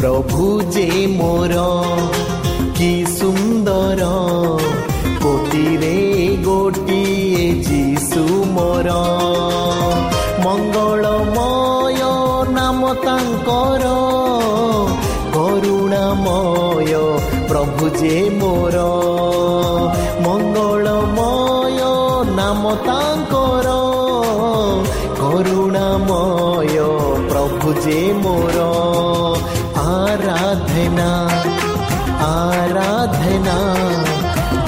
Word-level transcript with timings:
ପ୍ରଭୁ 0.00 0.44
ଯେ 0.74 0.84
ମୋର 1.16 1.62
କି 2.76 2.92
ସୁନ୍ଦର 3.08 4.04
କୋଟିରେ 5.24 5.96
ଗୋଟିଏ 6.46 7.42
ଯୀଶୁ 7.66 8.22
ମୋର 8.54 8.94
ମଙ୍ଗଳମୟ 10.44 12.00
ନାମ 12.56 12.94
ତାଙ୍କର 13.04 13.90
କରୁଣାମୟ 15.36 16.96
ପ୍ରଭୁ 17.50 17.92
ଯେ 18.00 18.16
ମୋର 18.40 18.86
ମଙ୍ଗଳମୟ 20.24 21.78
ନାମ 22.40 22.74
ତାଙ୍କର 22.88 23.76
କରୁଣାମୟ 25.20 26.74
ପ୍ରଭୁ 27.30 27.78
ଯେ 27.84 28.00
ମୋର 28.24 28.69
ଆରାଧନା 30.80 31.08
ଆରାଧନା 32.26 33.56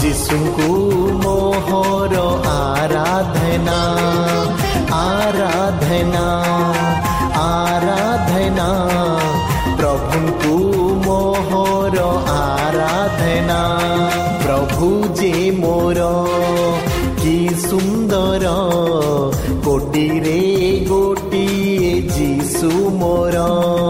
ଯୀଶୁଙ୍କୁ 0.03 0.67
ମୋହର 1.23 2.17
ଆରାଧନା 2.53 3.79
ଆରାଧନା 4.97 6.25
ଆରାଧନା 7.45 8.69
ପ୍ରଭୁଙ୍କୁ 9.81 10.55
ମୋହର 11.07 12.05
ଆରାଧନା 12.35 13.61
ପ୍ରଭୁ 14.45 14.91
ଯେ 15.21 15.35
ମୋର 15.63 16.11
କି 17.23 17.37
ସୁନ୍ଦର 17.69 18.55
କୋଟିରେ 19.67 20.41
ଗୋଟିଏ 20.93 21.95
ଯୀଶୁ 22.17 22.73
ମୋର 23.01 23.82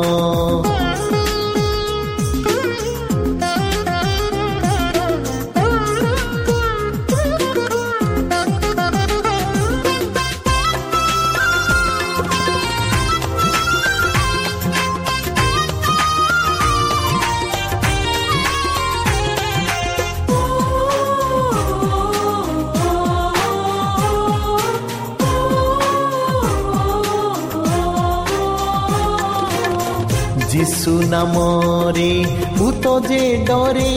নামরে, 31.22 32.24
ভূত 32.56 33.06
যে 33.08 33.38
ডরে, 33.46 33.94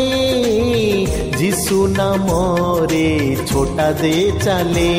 যিশু 1.37 1.87
নামরে, 1.87 3.35
ছোটা 3.47 3.93
যে 3.93 4.31
চালে। 4.43 4.93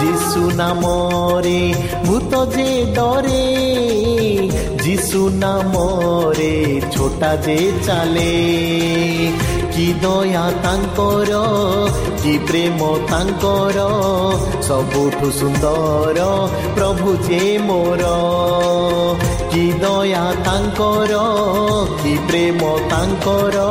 যিশু 0.00 0.42
নামরে, 0.54 1.74
ভূত 2.06 2.32
যে 2.54 2.70
ডরে, 2.94 3.44
যিশু 4.84 5.28
নামরে, 5.28 6.80
ছোটা 6.90 7.36
যে 7.36 7.58
চালে। 7.86 8.32
କି 9.78 9.90
ଦୟା 10.02 10.44
ତାଙ୍କର 10.62 11.40
କି 12.22 12.32
ପ୍ରେମ 12.46 12.86
ତାଙ୍କର 13.10 13.84
ସବୁଠୁ 14.68 15.28
ସୁନ୍ଦର 15.36 16.24
ପ୍ରଭୁ 16.78 17.12
ଯେ 17.28 17.38
ମୋର 17.66 18.08
କି 19.52 19.62
ଦୟା 19.84 20.24
ତାଙ୍କର 20.48 21.20
କି 22.02 22.14
ପ୍ରେମ 22.30 22.72
ତାଙ୍କର 22.90 23.68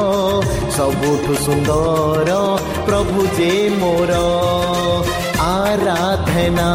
ସବୁଠୁ 0.78 1.36
ସୁନ୍ଦର 1.46 2.40
ପ୍ରଭୁ 2.88 3.28
ଯେ 3.40 3.52
ମୋର 3.76 4.24
ଆରାଧନା 5.50 6.72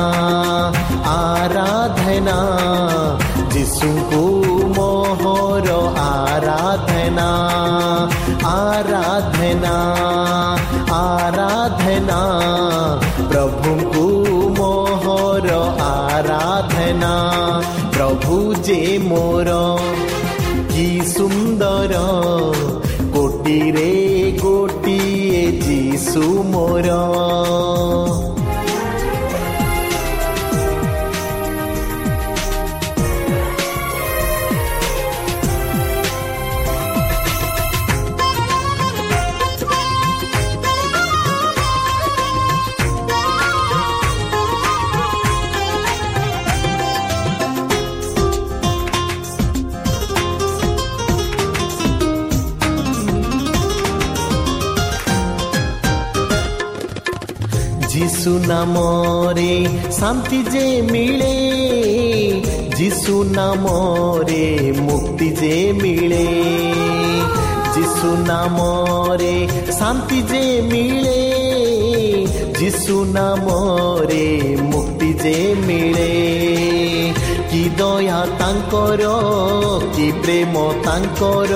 ଆରାଧନା 1.16 2.38
ଯୀଶୁଙ୍କୁ 3.54 4.20
ମୋହର 4.76 5.68
ଆରାଧନା 6.02 7.26
ଆରାଧନା 8.50 9.74
ଆରାଧନା 10.98 12.20
ପ୍ରଭୁଙ୍କୁ 13.32 14.06
ମୋହର 14.58 15.58
ଆରାଧନା 15.88 17.12
ପ୍ରଭୁ 17.96 18.40
ଯେ 18.68 18.80
ମୋର 19.10 19.60
କି 20.72 20.88
ସୁନ୍ଦର 21.14 22.02
କୋଟିରେ 23.14 23.90
ଗୋଟିଏ 24.42 25.44
ଯୀଶୁ 25.64 26.24
ମୋର 26.52 27.00
ଯୀଶୁ 58.22 58.38
ନାମରେ 58.48 59.52
ଶାନ୍ତି 59.94 60.38
ଯେ 60.52 60.66
ମିଳେ 60.90 61.30
ଯୀଶୁ 62.78 63.14
ନାମରେ 63.30 64.44
ମୁକ୍ତି 64.78 65.28
ଯେ 65.40 65.56
ମିଳେ 65.78 66.26
ଯୀଶୁ 67.76 68.10
ନାମରେ 68.28 69.32
ଶାନ୍ତି 69.78 70.20
ଯେ 70.30 70.44
ମିଳେ 70.68 71.16
ଯୀଶୁ 72.60 72.98
ନାମରେ 73.16 74.28
ମୁକ୍ତି 74.70 75.10
ଯେ 75.24 75.34
ମିଳେ 75.66 76.12
କି 77.50 77.64
ଦୟା 77.80 78.22
ତାଙ୍କର 78.38 79.10
କି 79.96 80.06
ପ୍ରେମ 80.22 80.64
ତାଙ୍କର 80.86 81.52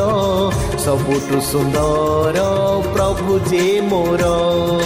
ସବୁଠୁ 0.86 1.38
ସୁନ୍ଦର 1.52 2.50
ପ୍ରଭୁ 2.92 3.40
ଯେ 3.50 3.66
ମୋର 3.92 4.34
କି 4.82 4.85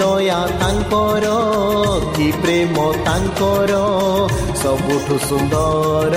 ଦୟା 0.00 0.40
ତାଙ୍କର 0.60 1.26
କି 2.16 2.26
ପ୍ରେମ 2.42 2.76
ତାଙ୍କର 3.06 3.72
ସବୁଠୁ 4.62 5.16
ସୁନ୍ଦର 5.28 6.14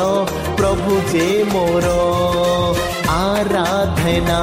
ପ୍ରଭୁ 0.57 0.97
ଯେ 1.11 1.27
ମୋର। 1.53 1.87
ଆରାଧନା 3.15 4.41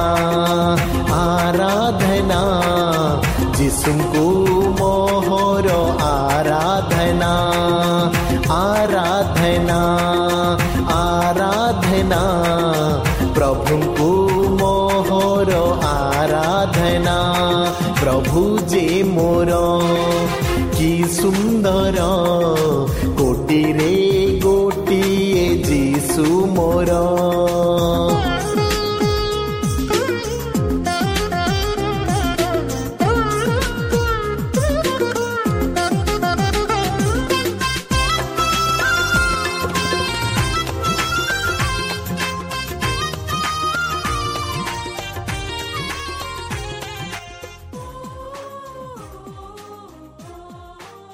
ଆରାଧନା 1.17 2.41
ଯୀଶୁଙ୍କୁ 3.57 4.25
ମୋହର 4.79 5.69
ଆରାଧନା 6.09 7.33
ଆରାଧନା। 8.57 9.81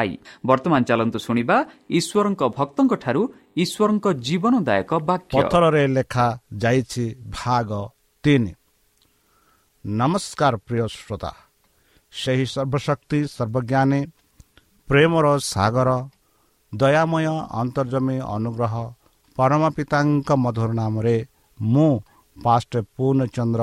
ଆଇ 0.00 0.10
ବର୍ତ୍ତମାନ 0.46 0.80
ଚାଲନ୍ତୁ 0.84 1.18
ଶୁଣିବା 1.18 1.56
ଈଶ୍ୱରଙ୍କ 1.90 2.42
ଭକ୍ତଙ୍କଠାରୁ 2.58 3.22
ଈଶ୍ୱରଙ୍କ 3.56 4.06
ଜୀବନଦାୟକ 4.26 4.90
ବାକ୍ୟ। 5.08 5.32
ପଥରରେ 5.36 5.84
ଲେଖା 5.96 6.26
ଯାଇଛି 6.56 7.04
ଭାଗ 7.30 7.70
ତିନି। 8.24 8.52
ନମସ୍କାର 9.84 10.54
ପ୍ରିୟ 10.66 10.86
ଶ୍ରୋତା। 10.96 11.32
ସେହି 12.12 12.46
ସର୍ବଶକ୍ତି 12.46 13.18
ସର୍ବଜ୍ଞାନୀ 13.36 14.00
ପ୍ରେମର 14.88 15.26
ସାଗର 15.52 15.90
ଦୟାମୟ 16.72 17.26
ଅନ୍ତର୍ଜମୀ 17.60 18.16
ଅନୁଗ୍ରହ 18.36 18.74
ପରମ 19.36 19.62
ପିତାଙ୍କ 19.76 20.28
ମଧୁର 20.36 20.70
ନାମରେ 20.72 21.16
ମୁଁ 21.60 21.90
ପାଷ୍ଟ 22.36 22.72
ପୂର୍ଣ୍ଣଚନ୍ଦ୍ର 22.96 23.62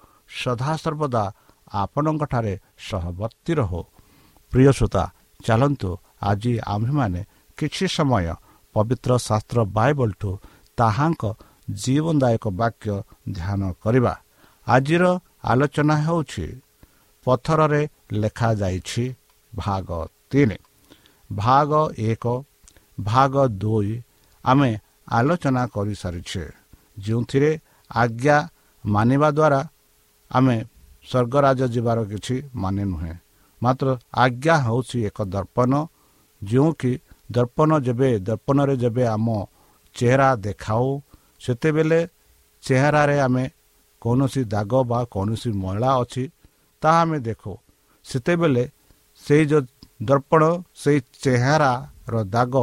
ସଦାସର୍ବଦା 0.39 1.23
ଆପଣଙ୍କଠାରେ 1.81 2.53
ସହବର୍ତ୍ତୀ 2.89 3.53
ରହୁ। 3.59 3.81
ପ୍ରିୟ 4.51 4.71
ଶ୍ରୋତା 4.77 5.03
ଚାଲନ୍ତୁ 5.45 5.89
ଆଜି 6.29 6.53
ଆମ୍ଭେମାନେ 6.73 7.21
କିଛି 7.57 7.85
ସମୟ 7.87 8.25
ପବିତ୍ର 8.75 9.11
ଶାସ୍ତ୍ର 9.27 9.59
ବାଇବଲଠୁ 9.77 10.31
ତାହାଙ୍କ 10.77 11.23
ଜୀବନଦାୟକ 11.81 12.45
ବାକ୍ୟ 12.61 12.93
ଧ୍ୟାନ 13.31 13.61
କରିବା। 13.83 14.13
ଆଜିର 14.67 15.03
ଆଲୋଚନା 15.43 15.95
ହେଉଛି 16.05 16.45
ପଥରରେ 17.25 17.81
ଲେଖାଯାଇଛି 18.13 19.05
ଭାଗ 19.53 19.89
ତିନି। 20.29 20.57
ଭାଗ 21.29 21.71
ଏକ 22.09 22.25
ଭାଗ 23.03 23.33
ଦୁଇ 23.61 23.91
ଆମେ 24.45 24.71
ଆଲୋଚନା 25.07 25.63
କରିସାରିଛେ। 25.67 26.45
ଯେଉଁଥିରେ 26.99 27.51
ଆଜ୍ଞା 27.91 28.37
ମାନିବା 28.83 29.29
ଦ୍ୱାରା 29.31 29.59
ଆମେ 30.31 30.57
ସ୍ୱର୍ଗରାଜ 31.09 31.61
ଯିବାର 31.73 31.99
କିଛି 32.11 32.35
ମାନେ 32.55 32.83
ନୁହେଁ। 32.85 33.15
ମାତ୍ର 33.61 33.87
ଆଜ୍ଞା 34.13 34.55
ହେଉଛି 34.65 34.97
ଏକ 35.09 35.17
ଦର୍ପଣ। 35.35 35.71
ଯେଉଁକି 36.41 36.91
ଦର୍ପଣ 37.31 37.69
ଯେବେ 37.79 38.09
ଦର୍ପଣରେ 38.19 38.75
ଯେବେ 38.83 39.03
ଆମ 39.15 39.27
ଚେହେରା 39.95 40.29
ଦେଖାଉ 40.45 40.87
ସେତେବେଳେ 41.41 41.99
ଚେହେରାରେ 42.63 43.17
ଆମେ 43.19 43.45
କୌଣସି 44.01 44.41
ଦାଗ 44.53 44.71
ବା 44.91 44.99
କୌଣସି 45.13 45.49
ମଇଳା 45.63 45.89
ଅଛି 46.01 46.23
ତାହା 46.83 46.99
ଆମେ 47.01 47.17
ଦେଖୁ। 47.19 47.53
ସେତେବେଳେ 48.05 48.63
ସେଇ 49.23 49.43
ଯେଉଁ 49.45 49.63
ଦର୍ପଣ 50.03 50.41
ସେଇ 50.75 50.99
ଚେହେରାର 51.23 52.15
ଦାଗ 52.35 52.55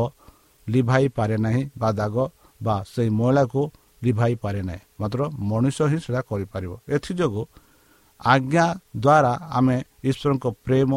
ଲିଭାଇ 0.67 1.07
ପାରେ 1.17 1.37
ନାହିଁ 1.45 1.63
ବା 1.79 1.89
ଦାଗ 1.93 2.17
ବା 2.61 2.77
ସେଇ 2.95 3.11
ମଇଳାକୁ 3.19 3.63
ଲିଭାଇ 4.05 4.35
ପାରେ 4.43 4.61
ନାହିଁ। 4.63 4.83
ମାତ୍ର 5.01 5.21
ମଣିଷ 5.51 5.79
ହିଁ 5.91 5.99
ସେଇଟା 6.05 6.23
କରିପାରିବ। 6.31 6.73
ଏଥିଯୋଗୁଁ 6.89 7.45
ଆଜ୍ଞା 8.21 8.67
ଦ୍ୱାରା 8.97 9.33
ଆମେ 9.51 9.77
ଈଶ୍ୱରଙ୍କ 10.05 10.47
ପ୍ରେମ 10.65 10.91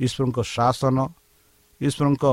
ଈଶ୍ୱରଙ୍କ 0.00 0.38
ଶାସନ 0.48 0.96
ଈଶ୍ୱରଙ୍କ 1.80 2.24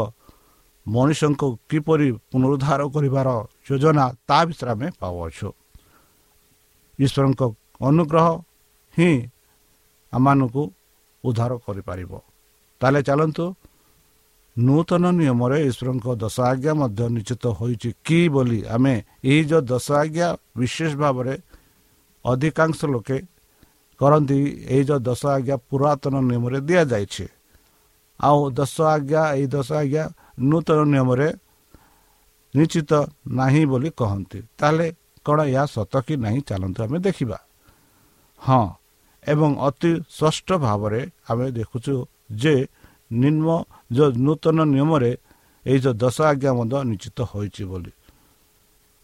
ମଣିଷଙ୍କୁ 0.85 1.47
କିପରି 1.69 2.07
ପୁନରୁଦ୍ଧାର 2.29 2.81
କରିବାର 2.89 3.29
ଯୋଜନା 3.65 4.05
ତା 4.27 4.37
ବିଷୟରେ 4.47 4.71
ଆମେ 4.73 4.87
ପାଉଅଛୁ 4.99 5.49
ଈଶ୍ୱରଙ୍କ 6.99 7.41
ଅନୁଗ୍ରହ 7.81 8.27
ହିଁ 8.97 9.11
ଆମମାନଙ୍କୁ 10.13 10.63
ଉଦ୍ଧାର 11.23 11.51
କରିପାରିବ 11.65 12.11
ତାହେଲେ 12.81 13.01
ଚାଲନ୍ତୁ 13.07 13.45
ନୂତନ 14.57 15.03
ନିୟମରେ 15.13 15.57
ଈଶ୍ୱରଙ୍କ 15.69 16.07
ଦଶ 16.17 16.37
ଆଜ୍ଞା 16.51 16.73
ମଧ୍ୟ 16.73 17.03
ନିଶ୍ଚିତ 17.15 17.45
ହୋଇଛି 17.59 17.89
କି 18.05 18.19
ବୋଲି 18.29 18.59
ଆମେ 18.67 18.95
ଏହି 19.23 19.43
ଯେଉଁ 19.49 19.63
ଦଶ 19.63 19.87
ଆଜ୍ଞା 20.01 20.27
ବିଶେଷ 20.57 20.91
ଭାବରେ 21.01 21.35
ଅଧିକାଂଶ 22.25 22.79
ଲୋକେ 22.85 23.17
କରନ୍ତି 23.99 24.37
ଏଇ 24.67 24.83
ଯେଉଁ 24.83 24.99
ଦଶ 24.99 25.21
ଆଜ୍ଞା 25.27 25.55
ପୁରାତନ 25.69 26.15
ନିୟମରେ 26.21 26.59
ଦିଆଯାଇଛି। 26.59 27.25
ଆଉ 28.19 28.39
ଦଶ 28.49 28.75
ଆଜ୍ଞା 28.85 29.21
ଏଇ 29.33 29.45
ଦଶ 29.47 29.69
ଆଜ୍ଞା 29.73 30.03
ନୂତନ 30.39 30.79
ନିୟମରେ 30.93 31.27
ନିଶ୍ଚିତ 32.53 32.91
ନାହିଁ 33.31 33.63
ବୋଲି 33.65 33.89
କହନ୍ତି। 33.91 34.39
ତାହେଲେ 34.57 34.87
କ'ଣ 35.25 35.39
ଏହା 35.45 35.65
ସତ 35.65 35.93
କି 36.01 36.13
ନାହିଁ 36.17 36.41
ଚାଲନ୍ତୁ 36.41 36.79
ଆମେ 36.83 36.97
ଦେଖିବା। 36.99 37.39
ହଁ 38.41 38.63
ଏବଂ 39.23 39.51
ଅତି 39.59 39.91
ସ୍ପଷ୍ଟ 40.09 40.47
ଭାବରେ 40.57 41.01
ଆମେ 41.29 41.45
ଦେଖୁଛୁ 41.51 41.93
ଯେ 42.31 42.55
ନିମ୍ନ 43.11 43.47
ଯେଉଁ 43.91 44.11
ନୂତନ 44.17 44.57
ନିୟମରେ 44.65 45.11
ଏଇ 45.65 45.77
ଯେଉଁ 45.79 45.93
ଦଶ 45.93 46.17
ଆଜ୍ଞା 46.21 46.51
ମଧ୍ୟ 46.53 46.77
ନିଶ୍ଚିତ 46.89 47.19
ହୋଇଛି 47.31 47.63
ବୋଲି। 47.65 47.91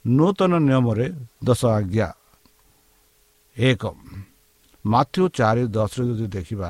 ନୂତନ 0.05 0.51
ନିୟମରେ 0.59 1.07
ଦଶ 1.43 1.61
ଆଜ୍ଞା। 1.69 2.07
ଏକ। 3.57 3.83
ମାଥ୍ୟୁ 4.85 5.23
ଚାରି 5.37 5.63
ଦଶରେ 5.75 6.03
ଯଦି 6.09 6.27
ଦେଖିବା 6.35 6.69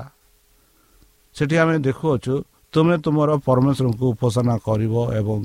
ସେଠି 1.36 1.55
ଆମେ 1.62 1.75
ଦେଖୁଅଛୁ 1.88 2.34
ତୁମେ 2.74 2.95
ତୁମର 3.03 3.29
ପରମେଶ୍ୱରଙ୍କୁ 3.48 4.05
ଉପାସନା 4.13 4.55
କରିବ 4.67 4.95
ଏବଂ 5.19 5.38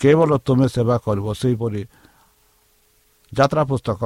କେବଳ 0.00 0.30
ତୁମେ 0.46 0.66
ସେବା 0.74 0.96
କରିବ। 1.06 1.26
ସେହିପରି 1.40 1.82
ଯାତ୍ରା 3.32 3.62
ପୁସ୍ତକ 3.70 4.00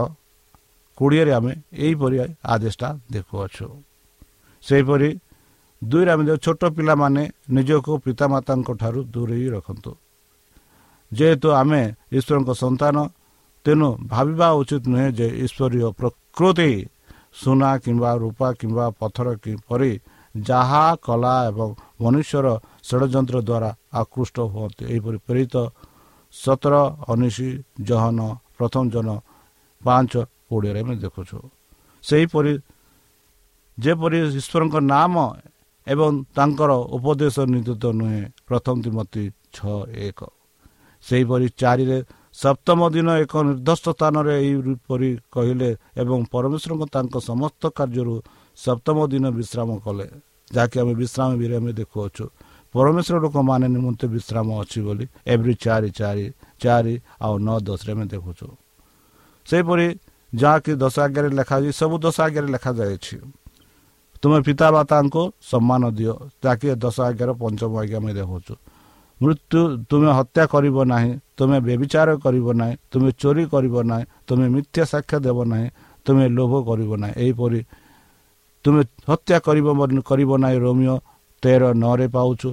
କୋଡ଼ିଏରେ 0.99 1.33
ଆମେ 1.39 1.53
ଏହିପରି 1.85 2.17
ଆଦେଶଟା 2.53 2.89
ଦେଖୁଅଛୁ। 3.15 3.67
ସେହିପରି 4.65 5.09
ଦୁଇରେ 5.83 6.11
ଆମେ 6.15 6.23
ଛୋଟ 6.45 6.63
ପିଲାମାନେ 6.77 7.23
ନିଜକୁ 7.55 7.93
ପିତାମାତାଙ୍କ 8.05 8.69
ଠାରୁ 8.81 9.01
ଦୂରେଇ 9.15 9.47
ରଖନ୍ତୁ। 9.55 9.93
ଯେହେତୁ 11.13 11.49
ଆମେ 11.61 11.83
ଈଶ୍ୱରଙ୍କ 12.19 12.51
ସନ୍ତାନ 12.63 12.97
ତେଣୁ 13.67 13.89
ଭାବିବା 14.13 14.49
ଉଚିତ 14.61 14.85
ନୁହେଁ 14.93 15.09
ଯେ 15.19 15.27
ଈଶ୍ୱରୀୟ 15.45 15.87
ପ୍ରକୃତି 15.99 16.71
ସୁନା 17.35 17.71
କିମ୍ବା 17.85 18.11
ରୂପା 18.23 18.49
କିମ୍ବା 18.61 18.87
ପଥର 19.01 19.29
କିପରି 19.43 19.93
ଯାହା 20.35 20.85
କଲା 21.07 21.35
ଏବଂ 21.51 21.69
ମନୁଷ୍ୟର 22.03 22.47
ଷଡ଼ଯନ୍ତ୍ର 22.89 23.37
ଦ୍ୱାରା 23.49 23.71
ଆକୃଷ୍ଟ 24.01 24.37
ହୁଅନ୍ତି। 24.53 24.83
ଏହିପରି 24.93 25.19
ପ୍ରେରିତ 25.27 25.57
ସତର 26.35 26.75
ଅନିଶି 27.09 27.49
ଜହନ 27.89 28.19
ପ୍ରଥମ 28.57 28.85
ଜନ 28.95 29.09
ପାଞ୍ଚ 29.83 30.13
କୋଡ଼ିଏରେ 30.49 30.81
ଆମେ 30.85 30.95
ଦେଖୁଛୁ। 31.05 31.39
ସେହିପରି 32.05 32.53
ଯେପରି 33.79 34.19
ଈଶ୍ୱରଙ୍କ 34.41 34.77
ନାମ 34.93 35.15
ଏବଂ 35.87 36.13
ତାଙ୍କର 36.37 36.71
ଉପଦେଶ 36.97 37.37
ନିଯୁକ୍ତ 37.53 37.85
ନୁହେଁ 37.99 38.23
ପ୍ରଥମ 38.49 38.75
ତିମତି 38.85 39.25
ଛଅ 39.57 39.77
ଏକ। 40.09 40.21
ସେହିପରି 41.05 41.47
ଚାରିରେ 41.61 41.99
ସପ୍ତମ 42.39 42.81
ଦିନ 42.95 43.09
ଏକ 43.23 43.35
ନିର୍ଦ୍ଦିଷ୍ଟ 43.49 43.87
ସ୍ଥାନରେ 43.95 44.33
ଏହିପରି 44.43 45.11
କହିଲେ 45.35 45.71
ଏବଂ 46.03 46.19
ପରମେଶ୍ୱରଙ୍କ 46.33 46.83
ତାଙ୍କ 46.95 47.15
ସମସ୍ତ 47.31 47.63
କାର୍ଯ୍ୟରୁ 47.79 48.15
ସପ୍ତମ 48.59 48.97
ଦିନ 49.13 49.25
ବିଶ୍ରାମ 49.39 49.69
କଲେ। 49.85 50.07
ଯାହାକି 50.55 50.77
ଆମେ 50.83 50.95
ବିଶ୍ରାମ 51.03 51.31
ବି 51.41 51.47
ଆମେ 51.59 51.73
ଦେଖୁଅଛୁ। 51.81 52.25
ପରମେଶ୍ୱର 52.75 53.17
ଲୋକମାନେ 53.25 53.67
ନିମନ୍ତେ 53.75 54.07
ବିଶ୍ରାମ 54.17 54.49
ଅଛି 54.63 54.79
ବୋଲି 54.87 55.05
ଏଭ୍ରି 55.33 55.55
ଚାରି 55.65 55.91
ଚାରି 55.91 56.27
ଚାରି 56.63 56.95
ଆଉ 57.25 57.35
ନଅ 57.47 57.57
ଦଶରେ 57.69 57.91
ଆମେ 57.95 58.05
ଦେଖୁଛୁ। 58.15 58.47
ସେହିପରି 59.47 59.87
ଯାହାକି 60.33 60.73
ଦଶ 60.83 60.97
ଆଜ୍ଞାରେ 61.07 61.29
ଲେଖାଯାଇଛି 61.39 61.73
ସବୁ 61.81 61.95
ଦଶ 62.05 62.17
ଆଜ୍ଞାରେ 62.27 62.49
ଲେଖାଯାଇଛି। 62.55 63.17
ତୁମେ 64.23 64.39
ପିତାମାତାଙ୍କୁ 64.49 65.23
ସମ୍ମାନ 65.51 65.83
ଦିଅ। 65.99 66.15
ଯାହାକି 66.45 66.67
ଦଶ 66.85 66.97
ଆଜ୍ଞାର 67.09 67.31
ପଞ୍ଚମ 67.43 67.73
ଆଜ୍ଞା 67.83 67.99
ଆମେ 67.99 68.13
ଦେଖୁଛୁ। 68.21 68.55
ମୃତ୍ୟୁ 69.23 69.61
ତୁମେ 69.91 70.11
ହତ୍ୟା 70.19 70.45
କରିବ 70.55 70.77
ନାହିଁ 70.93 71.13
ତୁମେ 71.39 71.59
ବ୍ୟବିଚାର 71.67 72.09
କରିବ 72.25 72.47
ନାହିଁ 72.61 72.75
ତୁମେ 72.91 73.11
ଚୋରି 73.21 73.45
କରିବ 73.53 73.77
ନାହିଁ 73.91 74.05
ତୁମେ 74.27 74.47
ମିଥ୍ୟା 74.55 74.85
ସାକ୍ଷ୍ୟ 74.93 75.17
ଦେବ 75.27 75.39
ନାହିଁ 75.53 75.69
ତୁମେ 76.07 76.25
ଲୋଭ 76.37 76.53
କରିବ 76.69 76.91
ନାହିଁ। 77.03 77.15
ଏହିପରି 77.23 77.61
ତୁମେ 78.65 78.83
ହତ୍ୟା 79.11 79.37
କରିବ 79.47 79.67
କରିବ 80.09 80.31
ନାହିଁ 80.43 80.59
ରୋମିଓ 80.65 80.97
ତେର 81.43 81.63
ନଅରେ 81.83 82.07
ପାଉଛୁ। 82.17 82.51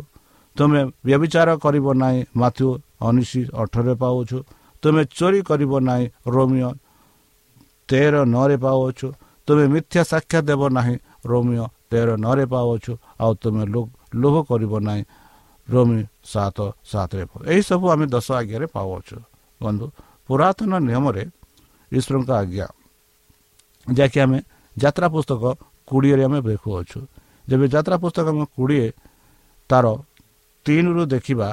ତୁମେ 0.56 0.80
ବ୍ୟବିଚାର 1.08 1.50
କରିବ 1.64 1.88
ନାହିଁ 2.02 2.20
ମାଥ୍ୟୁ 2.42 2.68
ଉଣେଇଶ 3.08 3.32
ଅଠରରେ 3.62 3.94
ପାଉଛୁ। 4.04 4.38
ତୁମେ 4.84 5.02
ଚୋରି 5.18 5.40
କରିବ 5.50 5.74
ନାହିଁ 5.88 6.06
ରୋମିଓ 6.34 6.70
ତେର 7.90 8.14
ନଅରେ 8.34 8.58
ପାଉଛୁ। 8.66 9.08
ତୁମେ 9.48 9.64
ମିଥ୍ୟା 9.74 10.02
ସାକ୍ଷାତ 10.12 10.44
ଦେବ 10.50 10.62
ନାହିଁ 10.78 10.96
ରୋମିଓ 11.30 11.66
ତେର 11.90 12.10
ନଅରେ 12.24 12.46
ପାଉଛୁ। 12.54 12.92
ଆଉ 13.22 13.32
ତୁମେ 13.42 13.64
ଲୋଭ 14.22 14.36
କରିବ 14.50 14.74
ନାହିଁ 14.88 15.04
ରୋମି 15.68 16.00
ସାତ 16.32 16.58
ସାତରେ 16.92 17.24
ଏହିସବୁ 17.52 17.86
ଆମେ 17.94 18.06
ଦଶ 18.16 18.28
ଆଜ୍ଞାରେ 18.40 18.66
ପାଉଛୁ 18.76 19.18
ବନ୍ଧୁ 19.62 19.86
ପୁରାତନ 20.28 20.72
ନିୟମରେ 20.88 21.24
ଈଶ୍ୱରଙ୍କ 21.92 22.30
ଆଜ୍ଞା 22.42 22.68
ଯାହାକି 23.88 24.18
ଆମେ 24.26 24.40
ଯାତ୍ରା 24.76 25.08
ପୁସ୍ତକ 25.14 25.44
କୋଡ଼ିଏରେ 25.90 26.24
ଆମେ 26.28 26.40
ଦେଖୁଅଛୁ। 26.48 27.00
ଯେବେ 27.48 27.66
ଯାତ୍ରା 27.76 27.96
ପୁସ୍ତକ 28.04 28.26
ଆମେ 28.34 28.46
କୋଡ଼ିଏ 28.58 28.88
ତାର 29.70 29.86
ତିନିରୁ 30.66 31.04
ଦେଖିବା 31.14 31.50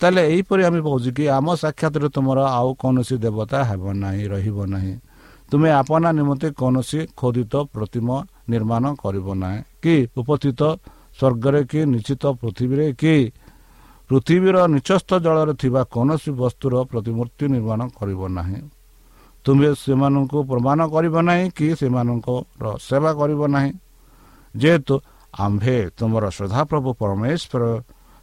ତାହେଲେ 0.00 0.22
ଏହିପରି 0.32 0.62
ଆମେ 0.68 0.80
କହୁଛୁ 0.86 1.10
କି 1.16 1.24
ଆମ 1.36 1.46
ସାକ୍ଷାତରେ 1.62 2.08
ତୁମର 2.16 2.38
ଆଉ 2.58 2.70
କୌଣସି 2.80 3.14
ଦେବତା 3.24 3.58
ହେବ 3.68 3.84
ନାହିଁ 4.02 4.24
ରହିବ 4.32 4.58
ନାହିଁ। 4.72 4.94
ତୁମେ 5.48 5.68
ଆପନା 5.80 6.10
ନିମନ୍ତେ 6.18 6.48
କୌଣସି 6.60 7.00
ଖୋଦିତ 7.20 7.54
ପ୍ରତିମ 7.74 8.08
ନିର୍ମାଣ 8.50 8.84
କରିବ 9.02 9.26
ନାହିଁ। 9.42 9.58
କି 9.82 9.94
ଉପସ୍ଥିତ 10.20 10.60
ସ୍ୱର୍ଗରେ 11.16 11.60
କି 11.70 11.80
ନିଶ୍ଚିତ 11.92 12.24
ପୃଥିବୀରେ 12.40 12.86
କି 13.00 13.14
ପୃଥିବୀର 14.10 14.56
ନିଚସ୍ଥ 14.74 15.10
ଜଳରେ 15.24 15.54
ଥିବା 15.62 15.80
କୌଣସି 15.94 16.30
ବସ୍ତୁର 16.40 16.74
ପ୍ରତିମୂର୍ତ୍ତି 16.90 17.44
ନିର୍ମାଣ 17.54 17.80
କରିବ 17.98 18.20
ନାହିଁ। 18.38 18.60
ତୁମେ 19.44 19.68
ସେମାନଙ୍କୁ 19.82 20.38
ପ୍ରମାଣ 20.50 20.80
କରିବ 20.94 21.14
ନାହିଁ 21.28 21.46
କି 21.56 21.66
ସେମାନଙ୍କର 21.80 22.66
ସେବା 22.86 23.10
କରିବ 23.20 23.40
ନାହିଁ। 23.54 23.70
ଯେହେତୁ 24.54 24.94
ଆମ୍ଭେ 25.44 25.76
ତୁମର 25.98 26.24
ଶ୍ରଦ୍ଧାପ୍ରଭୁ 26.36 26.90
ପରମେଶ୍ୱର 27.00 27.62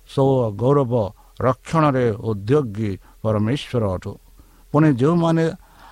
ସୌ 0.09 0.27
ଗୌରବ 0.61 0.93
ରକ୍ଷଣରେ 1.39 2.05
ଉଦ୍ୟୋଗୀ 2.29 2.91
ପରମେଶ୍ୱର 3.23 3.83
ଅଟୁ 3.95 4.11
ପୁଣି 4.71 4.89
ଯେଉଁମାନେ 4.99 5.45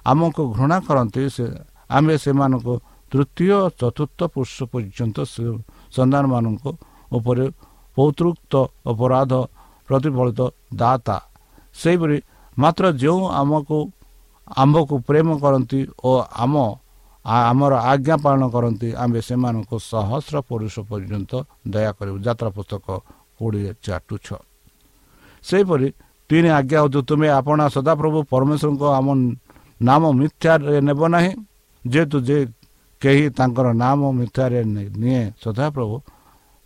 ଆମକୁ 0.03 0.41
ଘୃଣା 0.55 0.77
କରନ୍ତି 0.87 1.23
ସେ 1.35 1.45
ଆମେ 1.91 2.15
ସେମାନଙ୍କୁ 2.23 2.73
ତୃତୀୟ 3.11 3.55
ଚତୁର୍ଥ 3.79 4.19
ପୁରୁଷ 4.33 4.57
ପର୍ଯ୍ୟନ୍ତ 4.71 5.17
ସନ୍ତାନମାନଙ୍କ 5.95 6.65
ଉପରେ 7.11 7.45
ପୌତୃକ୍ତ 7.97 8.53
ଅପରାଧ 8.91 9.31
ପ୍ରତିଫଳିତ 9.91 10.41
ଦାତା। 10.73 11.17
ସେହିପରି 11.75 12.17
ମାତ୍ର 12.57 12.83
ଯେଉଁ 13.01 13.21
ଆମକୁ 13.39 13.77
ଆମ୍ଭକୁ 14.61 14.95
ପ୍ରେମ 15.07 15.27
କରନ୍ତି 15.43 15.79
ଓ 16.03 16.11
ଆମ 16.43 16.53
ଆମର 17.25 17.73
ଆଜ୍ଞା 17.91 18.15
ପାଳନ 18.23 18.43
କରନ୍ତି 18.55 18.87
ଆମ୍ଭେ 18.97 19.21
ସେମାନଙ୍କୁ 19.27 19.75
ସହସ୍ର 19.91 20.35
ପୁରୁଷ 20.49 20.75
ପର୍ଯ୍ୟନ୍ତ 20.89 21.31
ଦୟା 21.73 21.91
କରିବୁ। 21.97 22.17
ଯାତ୍ରା 22.25 22.49
ପୁସ୍ତକ 22.57 22.85
କୋଡ଼ିଏ 23.37 23.71
ଚାରି 23.85 24.03
ଟୁ 24.07 24.15
ଛଅ। 24.25 24.39
ସେହିପରି 25.45 25.87
ତିନି 26.29 26.49
ଆଜ୍ଞା 26.59 26.77
ହେଉଛୁ 26.81 26.99
ତୁମେ 27.09 27.27
ଆପଣା 27.39 27.65
ସଦାପ୍ରଭୁ 27.75 28.19
ପରମେଶ୍ୱରଙ୍କ 28.33 28.83
ଆମ 28.99 29.07
ନାମ 29.81 30.03
ମିଥ୍ୟାରେ 30.19 30.77
ନେବ 30.87 31.01
ନାହିଁ। 31.13 31.31
ଯେହେତୁ 31.85 32.17
ଯେ 32.27 32.37
କେହି 33.01 33.25
ତାଙ୍କର 33.37 33.67
ନାମ 33.83 33.99
ମିଥ୍ୟାରେ 34.19 34.59
ନିଏ 35.01 35.23
ସଦାପ୍ରଭୁ 35.43 35.95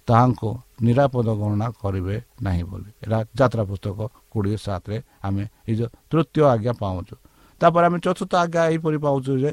ତାହାଙ୍କୁ 0.08 0.50
ନିରାପଦ 0.80 1.28
ଗଣନା 1.40 1.68
କରିବେ 1.82 2.16
ନାହିଁ 2.46 2.64
ବୋଲି। 2.70 2.90
ଏଇଟା 3.04 3.20
ଯାତ୍ରା 3.40 3.64
ପୁସ୍ତକ 3.70 3.98
କୋଡ଼ିଏ 4.32 4.58
ସାତରେ 4.66 4.98
ଆମେ 5.26 5.44
ଏଇ 5.70 5.76
ଯେଉଁ 5.80 5.90
ତୃତୀୟ 6.10 6.42
ଆଜ୍ଞା 6.54 6.74
ପାଉଛୁ। 6.82 7.16
ତାପରେ 7.62 7.86
ଆମେ 7.88 7.98
ଚତୁର୍ଥ 8.06 8.34
ଆଜ୍ଞା 8.44 8.62
ଏହିପରି 8.70 8.98
ପାଉଛୁ 9.06 9.32
ଯେ 9.44 9.52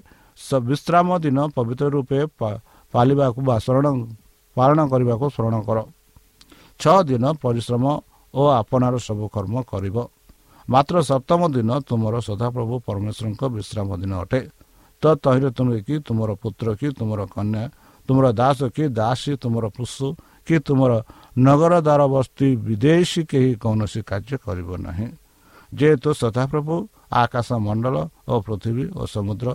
ବିଶ୍ରାମ 0.68 1.08
ଦିନ 1.24 1.38
ପବିତ୍ର 1.56 1.86
ରୂପେ 1.94 2.18
ପାଳିବାକୁ 2.94 3.38
ବା 3.48 3.56
ଶରଣ 3.64 3.86
ପାଳନ 4.56 4.78
କରିବାକୁ 4.92 5.24
ସ୍ମରଣ 5.34 5.56
କର। 5.68 5.78
ଛଅ 6.80 6.96
ଦିନ 7.10 7.24
ପରିଶ୍ରମ 7.42 7.84
ଓ 8.34 8.42
ଆପଣାର 8.60 8.94
ସବୁ 9.06 9.24
କର୍ମ 9.34 9.54
କରିବ। 9.70 9.96
ମାତ୍ର 10.68 10.94
ସପ୍ତମ 11.10 11.40
ଦିନ 11.56 11.70
ତୁମର 11.88 12.14
ସଦାପ୍ରଭୁ 12.28 12.74
ପରମେଶ୍ୱରଙ୍କ 12.86 13.42
ବିଶ୍ରାମ 13.56 13.88
ଦିନ 14.02 14.12
ଅଟେ। 14.24 14.40
ତ 15.02 15.04
ତହିଁରେ 15.22 15.50
ତୁମେ 15.56 15.76
କି 15.86 15.94
ତୁମର 16.06 16.30
ପୁତ୍ର 16.42 16.66
କି 16.78 16.88
ତୁମର 16.98 17.20
କନ୍ୟା 17.34 17.62
ତୁମର 18.08 18.26
ଦାସ 18.40 18.60
କି 18.74 18.84
ଦାସୀ 18.98 19.32
ତୁମର 19.42 19.64
ପଶୁ 19.76 20.06
କି 20.46 20.56
ତୁମର 20.66 20.92
ନଗର 21.38 21.74
ଦ୍ୱାର 21.86 22.02
ବସ୍ତି 22.14 22.48
ବିଦେଶୀ 22.66 23.20
କେହି 23.30 23.52
କୌଣସି 23.62 24.00
କାର୍ଯ୍ୟ 24.10 24.36
କରିବ 24.44 24.70
ନାହିଁ। 24.86 25.08
ଯେହେତୁ 25.72 26.08
ସଦାପ୍ରଭୁ 26.22 26.74
ଆକାଶ 27.22 27.48
ମଣ୍ଡଳ 27.66 27.96
ଓ 28.32 28.34
ପୃଥିବୀ 28.46 28.84
ଓ 29.00 29.02
ସମୁଦ୍ର 29.14 29.48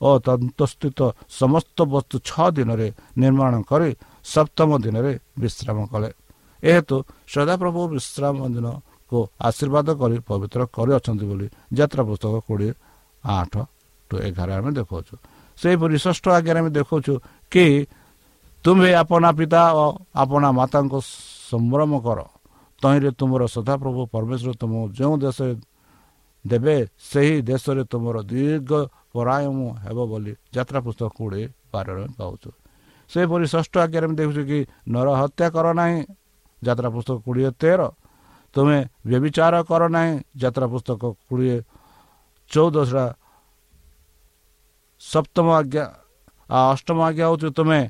ଓ 0.00 0.10
ତନ୍ତସ୍ଥିତ 0.26 1.00
ସମସ୍ତ 1.40 1.78
ବସ୍ତୁ 1.92 2.16
ଛଅ 2.28 2.46
ଦିନରେ 2.56 2.88
ନିର୍ମାଣ 3.22 3.52
କରି 3.70 3.90
ସପ୍ତମ 4.24 4.70
ଦିନରେ 4.84 5.12
ବିଶ୍ରାମ 5.42 5.78
କଲେ। 5.92 6.10
ଏହେତୁ 6.62 6.96
ସଦାପ୍ରଭୁ 7.34 7.80
ବିଶ୍ରାମ 7.94 8.36
ଦିନକୁ 8.54 9.18
ଆଶୀର୍ବାଦ 9.48 9.88
କରି 10.00 10.16
ପବିତ୍ର 10.28 10.60
କରିଅଛନ୍ତି 10.76 11.24
ବୋଲି 11.30 11.46
ଯାତ୍ରା 11.78 12.02
ପୁସ୍ତକ 12.08 12.34
କୋଡ଼ିଏ 12.46 12.72
ଆଠ 13.24 13.54
ଟୁ 14.10 14.14
ଏଗାର 14.28 14.48
ଆମେ 14.58 14.70
ଦେଖାଉଛୁ। 14.78 15.14
ସେହିପରି 15.58 15.96
ଷଷ୍ଠ 16.04 16.24
ଆଜ୍ଞାରେ 16.38 16.58
ଆମେ 16.62 16.70
ଦେଖାଉଛୁ 16.78 17.12
କି 17.52 17.64
ତୁମ୍ଭେ 18.64 18.90
ଆପଣା 19.02 19.30
ପିତା 19.38 19.62
ଓ 19.76 19.84
ଆପଣା 20.22 20.48
ମାତାଙ୍କୁ 20.58 20.98
ସମ୍ଭ୍ରମ 21.50 21.92
କର। 22.06 22.20
ତହିଁରେ 22.80 23.10
ତୁମର 23.20 23.42
ସଦାପ୍ରଭୁ 23.56 24.00
ପରମେଶ୍ୱର 24.14 24.52
ତୁମ 24.60 24.72
ଯେଉଁ 24.98 25.14
ଦେଶରେ 25.24 25.54
ଦେବେ 26.44 26.76
ସେହି 27.10 27.36
ଦେଶରେ 27.48 27.82
ତୁମର 27.92 28.16
ଦୀର୍ଘ 28.30 28.70
ପରାୟମ 29.14 29.58
ହେବ 29.84 29.98
ବୋଲି 30.10 30.32
ଯାତ୍ରା 30.54 30.78
ପୁସ୍ତକ 30.86 31.08
କୋଡ଼ିଏ 31.18 31.46
ବାରରେ 31.72 32.06
ପାଉଛୁ। 32.18 32.50
ସେହିପରି 33.10 33.44
ଷଷ୍ଠ 33.52 33.74
ଆଜ୍ଞାରେ 33.84 34.06
ଆମେ 34.08 34.16
ଦେଖୁଛୁ 34.20 34.42
କି 34.50 34.58
ନର 34.92 35.06
ହତ୍ୟା 35.20 35.46
କର 35.54 35.66
ନାହିଁ 35.80 35.98
ଯାତ୍ରା 36.62 36.88
ପୁସ୍ତକ 36.94 37.16
କୋଡ଼ିଏ 37.26 37.50
ତେର। 37.60 37.80
ତୁମେ 38.54 38.78
ବ୍ୟବିଚାର 39.08 39.54
କର 39.68 39.82
ନାହିଁ 39.96 40.12
ଯାତ୍ରା 40.42 40.66
ପୁସ୍ତକ 40.72 41.02
କୋଡ଼ିଏ 41.28 41.56
ଚଉଦଶଟା 42.50 43.06
ସପ୍ତମ 45.02 45.46
ଆଜ୍ଞା 45.60 45.84
ଅଷ୍ଟମ 46.72 46.98
ଆଜ୍ଞା 47.08 47.24
ହେଉଛି 47.28 47.48
ତୁମେ 47.58 47.80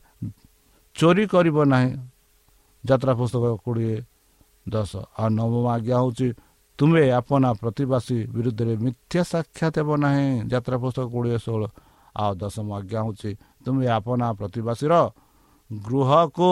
ଚୋରି 0.96 1.24
କରିବ 1.26 1.58
ନାହିଁ 1.66 1.90
ଯାତ୍ରା 2.84 3.12
ପୁସ୍ତକ 3.18 3.44
କୋଡ଼ିଏ 3.64 3.96
ଦଶ 4.66 4.92
ଆଉ 5.14 5.28
ନବମ 5.30 5.64
ଆଜ୍ଞା 5.74 5.96
ହେଉଛି 5.96 6.28
ତୁମେ 6.78 7.02
ଆପଣା 7.10 7.48
ପ୍ରତିବାସୀ 7.60 8.16
ବିରୁଦ୍ଧରେ 8.34 8.74
ମିଥ୍ୟା 8.84 9.22
ସାକ୍ଷାତ 9.24 9.74
ହେବ 9.78 9.90
ନାହିଁ 9.96 10.26
ଯାତ୍ରା 10.50 10.76
ପୁସ୍ତକ 10.82 11.06
କୋଡ଼ିଏ 11.14 11.38
ଷୋହଳ 11.44 11.62
ଆଉ 12.14 12.32
ଦଶମ 12.34 12.68
ଆଜ୍ଞା 12.78 13.00
ହେଉଛି 13.02 13.30
ତୁମେ 13.64 13.84
ଆପଣା 13.98 14.26
ପ୍ରତିବାସୀର 14.38 14.92
ଗୃହକୁ 15.70 16.50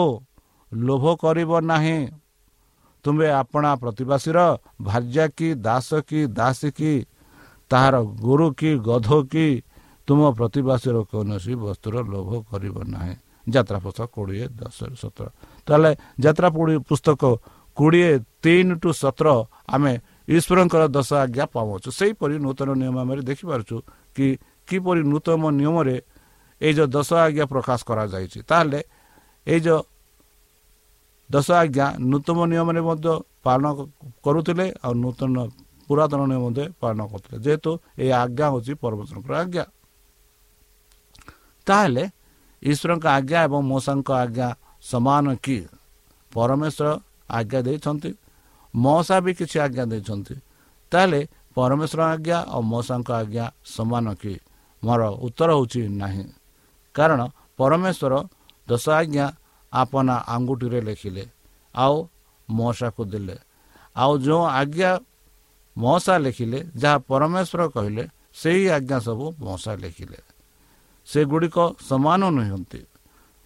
ଲୋଭ 0.71 1.05
କରିବ 1.15 1.51
ନାହିଁ 1.63 1.99
ତୁମେ 3.05 3.27
ଆପଣା 3.33 3.71
ପ୍ରତିବାସୀର 3.75 4.37
ଭାର୍ଯ୍ୟା 4.81 5.25
କି 5.37 5.47
ଦାସ 5.59 5.89
କି 6.09 6.19
ଦାସୀ 6.31 6.69
କି 6.71 6.93
ତାହାର 7.71 7.95
ଗୁରୁ 8.19 8.47
କି 8.59 8.71
ଗଧ 8.87 9.09
କି 9.25 9.47
ତୁମ 10.07 10.21
ପ୍ରତିବାସୀର 10.37 10.95
କୌଣସି 11.09 11.53
ବସ୍ତୁର 11.57 11.95
ଲୋଭ 12.05 12.29
କରିବ 12.49 12.75
ନାହିଁ 12.87 13.15
ଯାତ୍ରା 13.45 13.77
ପୁସ୍ତକ 13.83 14.07
କୋଡ଼ିଏ 14.15 14.45
ଦଶ 14.55 14.77
ସତର। 14.95 15.27
ତାହେଲେ 15.67 15.91
ଯାତ୍ରା 16.19 16.47
ପୁସ୍ତକ 16.89 17.21
କୋଡ଼ିଏ 17.77 18.11
ତିନି 18.43 18.73
ଟୁ 18.81 18.89
ସତର 18.93 19.27
ଆମେ 19.67 19.93
ଈଶ୍ୱରଙ୍କର 20.29 20.83
ଦଶ 20.87 21.09
ଆଜ୍ଞା 21.23 21.45
ପାଉଛୁ 21.53 21.89
ସେହିପରି 21.99 22.35
ନୂତନ 22.45 22.69
ନିୟମ 22.79 22.95
ଆମେ 23.03 23.13
ଦେଖିପାରୁଛୁ 23.29 23.75
କି 24.15 24.25
କିପରି 24.67 25.01
ନୂତନ 25.11 25.41
ନିୟମରେ 25.59 25.95
ଏଇ 26.61 26.73
ଯେଉଁ 26.77 26.87
ଦଶ 26.95 27.09
ଆଜ୍ଞା 27.25 27.45
ପ୍ରକାଶ 27.51 27.79
କରାଯାଇଛି। 27.89 28.39
ତାହେଲେ 28.49 28.79
ଏଇ 29.47 29.59
ଯେଉଁ 29.65 29.81
ଦଶ 31.29 31.47
ଆଜ୍ଞା 31.61 31.85
ନୂତନ 32.11 32.37
ନିୟମରେ 32.51 32.81
ମଧ୍ୟ 32.87 33.07
ପାଳନ 33.43 33.65
କରୁଥିଲେ 34.23 34.65
ଆଉ 34.83 34.93
ନୂତନ 35.03 35.35
ପୁରାତନ 35.87 36.21
ନିୟମ 36.31 36.41
ମଧ୍ୟ 36.45 36.63
ପାଳନ 36.81 36.99
କରୁଥିଲେ। 37.11 37.37
ଯେହେତୁ 37.45 37.71
ଏହି 37.99 38.11
ଆଜ୍ଞା 38.23 38.45
ହେଉଛି 38.51 38.71
ପରମେଶ୍ୱରଙ୍କର 38.83 39.33
ଆଜ୍ଞା। 39.43 39.63
ତାହେଲେ 41.67 42.03
ଈଶ୍ୱରଙ୍କ 42.63 43.05
ଆଜ୍ଞା 43.07 43.39
ଏବଂ 43.43 43.61
ମୂଷାଙ୍କ 43.63 44.09
ଆଜ୍ଞା 44.23 44.47
ସମାନ 44.83 45.25
କି? 45.35 45.57
ପରମେଶ୍ୱର 46.31 46.87
ଆଜ୍ଞା 47.29 47.59
ଦେଇଛନ୍ତି। 47.61 48.11
ମଶା 48.73 49.15
ବି 49.19 49.31
କିଛି 49.33 49.57
ଆଜ୍ଞା 49.59 49.83
ଦେଇଛନ୍ତି। 49.85 50.35
ତାହେଲେ 50.91 51.19
ପରମେଶ୍ୱର 51.55 52.01
ଆଜ୍ଞା 52.13 52.37
ଆଉ 52.53 52.61
ମଶାଙ୍କ 52.61 53.09
ଆଜ୍ଞା 53.21 53.45
ସମାନ 53.65 54.05
କି? 54.15 54.33
ମୋର 54.83 55.01
ଉତ୍ତର 55.25 55.49
ହେଉଛି 55.53 55.81
ନାହିଁ। 56.01 56.25
କାରଣ 56.95 57.21
ପରମେଶ୍ୱର 57.57 58.13
ଦଶ 58.67 58.85
ଆଜ୍ଞା 58.89 59.25
ଆପନା 59.73 60.15
ଆଙ୍ଗୁଠିରେ 60.27 60.79
ଲେଖିଲେ 60.81 61.23
ଆଉ 61.75 61.95
ମଶାକୁ 62.49 63.03
ଦେଲେ। 63.05 63.37
ଆଉ 63.95 64.11
ଯେଉଁ 64.17 64.43
ଆଜ୍ଞା 64.61 64.91
ମଶା 65.77 66.15
ଲେଖିଲେ 66.17 66.59
ଯାହା 66.75 66.97
ପରମେଶ୍ୱର 67.09 67.61
କହିଲେ 67.67 68.03
ସେହି 68.33 68.63
ଆଜ୍ଞା 68.69 68.97
ସବୁ 68.99 69.25
ମଶା 69.39 69.73
ଲେଖିଲେ। 69.75 70.19
ସେଗୁଡ଼ିକ 71.07 71.57
ସମାନ 71.89 72.21
ନୁହନ୍ତି 72.37 72.81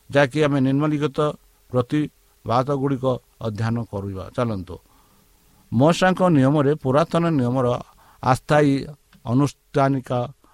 ଯାହାକି 0.10 0.40
ଆମେ 0.46 0.60
ନିମ୍ନଲିଖିତ 0.68 1.20
ପ୍ରତିବାଦ 1.72 2.68
ଗୁଡ଼ିକ 2.82 3.06
ଅଧ୍ୟୟନ 3.48 3.78
କରିବା। 3.92 4.24
ଚାଲନ୍ତୁ। 4.36 4.76
ମଶାଙ୍କ 5.72 6.22
ନିୟମରେ 6.36 6.72
ପୁରାତନ 6.84 7.24
ନିୟମର 7.40 7.68
ଆସ୍ଥାୟୀ 8.24 8.74
ଅନୁଷ୍ଠାନିକ 9.26 10.10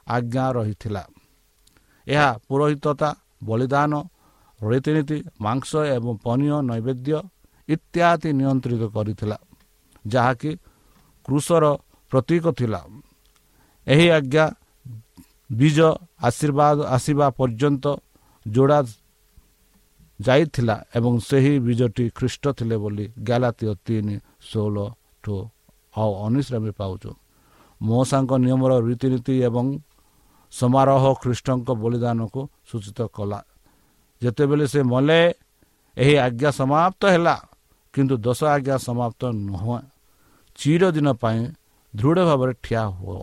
ଆଜ୍ଞା 0.08 0.46
ରହିଥିଲା। 0.58 1.04
ଏହା 2.08 2.30
ପୁରୋହିତତା 2.48 3.10
ବଳିଦାନ 3.44 3.94
ରୀତିନୀତି 4.60 5.18
ମାଂସ 5.42 5.72
ଏବଂ 5.96 6.12
ପନୀୟ 6.26 6.56
ନୈବେଦ୍ୟ 6.70 7.18
ଇତ୍ୟାଦି 7.70 8.30
ନିୟନ୍ତ୍ରିତ 8.40 8.84
କରିଥିଲା 8.96 9.38
ଯାହାକି 10.06 10.52
କୃଷର 11.26 11.66
ପ୍ରତୀକ 12.12 12.46
ଥିଲା। 12.60 12.82
ଏହି 13.88 14.08
ଆଜ୍ଞା 14.18 14.46
ବୀଜ 15.60 15.78
ଆଶୀର୍ବାଦ 16.28 16.78
ଆସିବା 16.96 17.28
ପର୍ଯ୍ୟନ୍ତ 17.38 17.86
ଯୋଡ଼ା 18.46 18.80
ଯାଇଥିଲା 20.20 20.76
ଏବଂ 20.96 21.14
ସେହି 21.30 21.54
ବୀଜଟି 21.60 22.06
ଖ୍ରୀଷ୍ଟ 22.18 22.44
ଥିଲେ 22.58 22.78
ବୋଲି 22.78 23.06
ଗାଲାତୀୟ 23.28 23.74
ତିନି 23.86 24.16
ଷୋହଳ 24.50 24.78
ଠୁ 25.24 25.36
ଆଉ 25.98 26.12
ଉଣେଇଶରେ 26.26 26.58
ଆମେ 26.58 26.72
ପାଉଛୁ। 26.80 27.12
ମଉସାଙ୍କ 27.82 28.32
ନିୟମର 28.44 28.72
ରୀତିନୀତି 28.90 29.36
ଏବଂ 29.48 29.66
ସମାରୋହ 30.54 31.04
ଖ୍ରୀଷ୍ଟଙ୍କ 31.22 31.68
ବଳିଦାନକୁ 31.84 32.42
ସୂଚିତ 32.70 33.00
କଲା। 33.16 33.40
ଯେତେବେଳେ 34.22 34.66
ସେ 34.68 34.80
ମଲେ 34.84 35.22
ଏହି 35.98 36.16
ଆଜ୍ଞା 36.26 36.50
ସମାପ୍ତ 36.60 37.02
ହେଲା 37.14 37.36
କିନ୍ତୁ 37.94 38.16
ଦଶ 38.26 38.40
ଆଜ୍ଞା 38.56 38.76
ସମାପ୍ତ 38.88 39.22
ନୁହେଁ। 39.48 39.80
ଚିରଦିନ 40.58 41.08
ପାଇଁ 41.22 41.40
ଦୃଢ଼ 41.94 42.20
ଭାବରେ 42.30 42.54
ଠିଆ 42.64 42.84
ହୁଅ। 42.98 43.22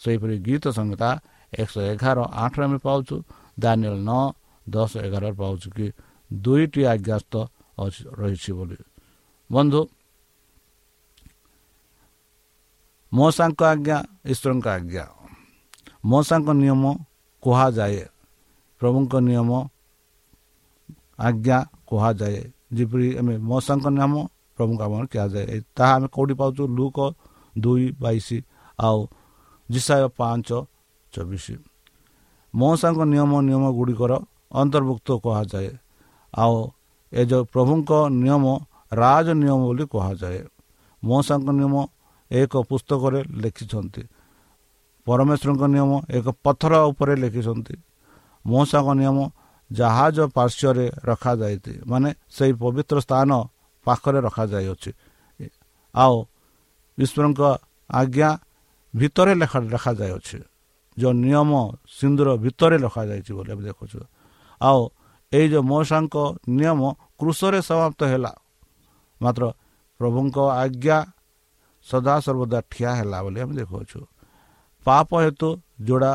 ସେହିପରି 0.00 0.34
ଗୀତ 0.46 0.64
ସଂହିତା 0.78 1.10
ଏକଶହ 1.52 1.82
ଏଗାର 1.88 2.18
ଆଠରେ 2.42 2.62
ଆମେ 2.64 2.78
ପାଉଛୁ। 2.82 3.16
ଦାନିଏଲ 3.58 3.96
ନଅ 4.02 4.22
ଦଶ 4.66 4.92
ଏଗାରରେ 5.06 5.34
ପାଉଛୁ 5.36 5.68
କି 5.76 5.86
ଦୁଇଟି 6.30 6.82
ଆଜ୍ଞାସ୍ତ 6.86 7.34
ରହିଛି 8.16 8.50
ବୋଲି। 8.52 8.76
ବନ୍ଧୁ 9.50 9.80
ମଶାଙ୍କ 13.12 13.60
ଆଜ୍ଞା 13.66 13.98
ଈଶ୍ୱରଙ୍କ 14.26 14.66
ଆଜ୍ଞା। 14.72 15.04
ମଶାଙ୍କ 16.04 16.48
ନିୟମ 16.56 16.84
କୁହାଯାଏ 17.42 18.02
ପ୍ରଭୁଙ୍କ 18.80 19.12
ନିୟମ 19.22 19.50
ଆଜ୍ଞା 21.20 21.58
କୁହାଯାଏ। 21.86 22.40
ଯେପରି 22.72 23.08
ଆମେ 23.18 23.34
ମଶାଙ୍କ 23.44 23.86
ନିୟମ 23.90 24.14
ପ୍ରଭୁଙ୍କ 24.58 24.80
ଆମର 24.86 25.02
କୁହାଯାଏ। 25.12 25.56
ତାହା 25.76 25.92
ଆମେ 25.96 26.08
କେଉଁଠି 26.14 26.34
ପାଉଛୁ? 26.34 26.62
ଲୁକ 26.70 26.98
ଦୁଇ 27.54 27.86
ବାଇଶ 27.98 28.26
ଆଉ 28.78 29.00
ଜିସାୟ 29.68 30.04
ପାଞ୍ଚ 30.16 30.48
ଚବିଶ। 31.12 31.46
ମଶାଙ୍କ 32.54 33.00
ନିୟମ 33.12 33.32
ନିୟମ 33.48 33.64
ଗୁଡ଼ିକର 33.72 34.12
ଅନ୍ତର୍ଭୁକ୍ତ 34.52 35.08
କୁହାଯାଏ। 35.24 35.70
ଆଉ 36.34 36.56
ଏ 37.12 37.22
ଯେଉଁ 37.30 37.44
ପ୍ରଭୁଙ୍କ 37.52 37.90
ନିୟମ 38.22 38.44
ରାଜ 38.92 39.26
ନିୟମ 39.42 39.60
ବୋଲି 39.64 39.84
କୁହାଯାଏ। 39.92 40.40
ମଶାଙ୍କ 41.02 41.48
ନିୟମ 41.58 41.74
ଏକ 42.30 42.52
ପୁସ୍ତକରେ 42.70 43.20
ଲେଖିଛନ୍ତି। 43.42 44.02
ପରମେଶ୍ୱରଙ୍କ 45.06 45.62
ନିୟମ 45.74 45.90
ଏକ 46.16 46.26
ପଥର 46.44 46.72
ଉପରେ 46.90 47.14
ଲେଖିଛନ୍ତି। 47.22 47.74
ମଉସାଙ୍କ 48.44 48.88
ନିୟମ 49.00 49.18
ଜାହାଜ 49.70 50.16
ପାର୍ଶ୍ୱରେ 50.36 50.84
ରଖାଯାଇଛି 51.04 51.72
ମାନେ 51.86 52.08
ସେହି 52.30 52.52
ପବିତ୍ର 52.62 52.96
ସ୍ଥାନ 53.00 53.30
ପାଖରେ 53.86 54.18
ରଖାଯାଇଅଛି। 54.26 54.90
ଆଉ 55.94 56.16
ଈଶ୍ୱରଙ୍କ 56.98 57.40
ଆଜ୍ଞା 57.90 58.30
ଭିତରେ 58.94 59.32
ଲେଖା 59.34 59.58
ଲେଖାଯାଇଅଛି। 59.72 60.38
ଯେଉଁ 60.96 61.14
ନିୟମ 61.24 61.50
ସିନ୍ଦୁର 61.98 62.28
ଭିତରେ 62.44 62.76
ଲେଖାଯାଇଛି 62.84 63.32
ବୋଲି 63.36 63.50
ଆମେ 63.54 63.62
ଦେଖୁଛୁ। 63.68 63.98
ଆଉ 64.60 64.80
ଏଇ 65.32 65.46
ଯେଉଁ 65.52 65.64
ମଉସାଙ୍କ 65.70 66.16
ନିୟମ 66.58 66.80
କୃଷରେ 67.18 67.60
ସମାପ୍ତ 67.68 68.00
ହେଲା। 68.12 68.32
ମାତ୍ର 69.20 69.42
ପ୍ରଭୁଙ୍କ 70.00 70.36
ଆଜ୍ଞା 70.62 70.98
ସଦାସର୍ବଦା 71.86 72.58
ଠିଆ 72.72 72.90
ହେଲା 72.98 73.18
ବୋଲି 73.24 73.38
ଆମେ 73.44 73.54
ଦେଖୁଅଛୁ 73.60 74.00
ପାପ 74.86 75.08
ହେତୁ 75.24 75.48
ଯୋଡ଼ା 75.88 76.12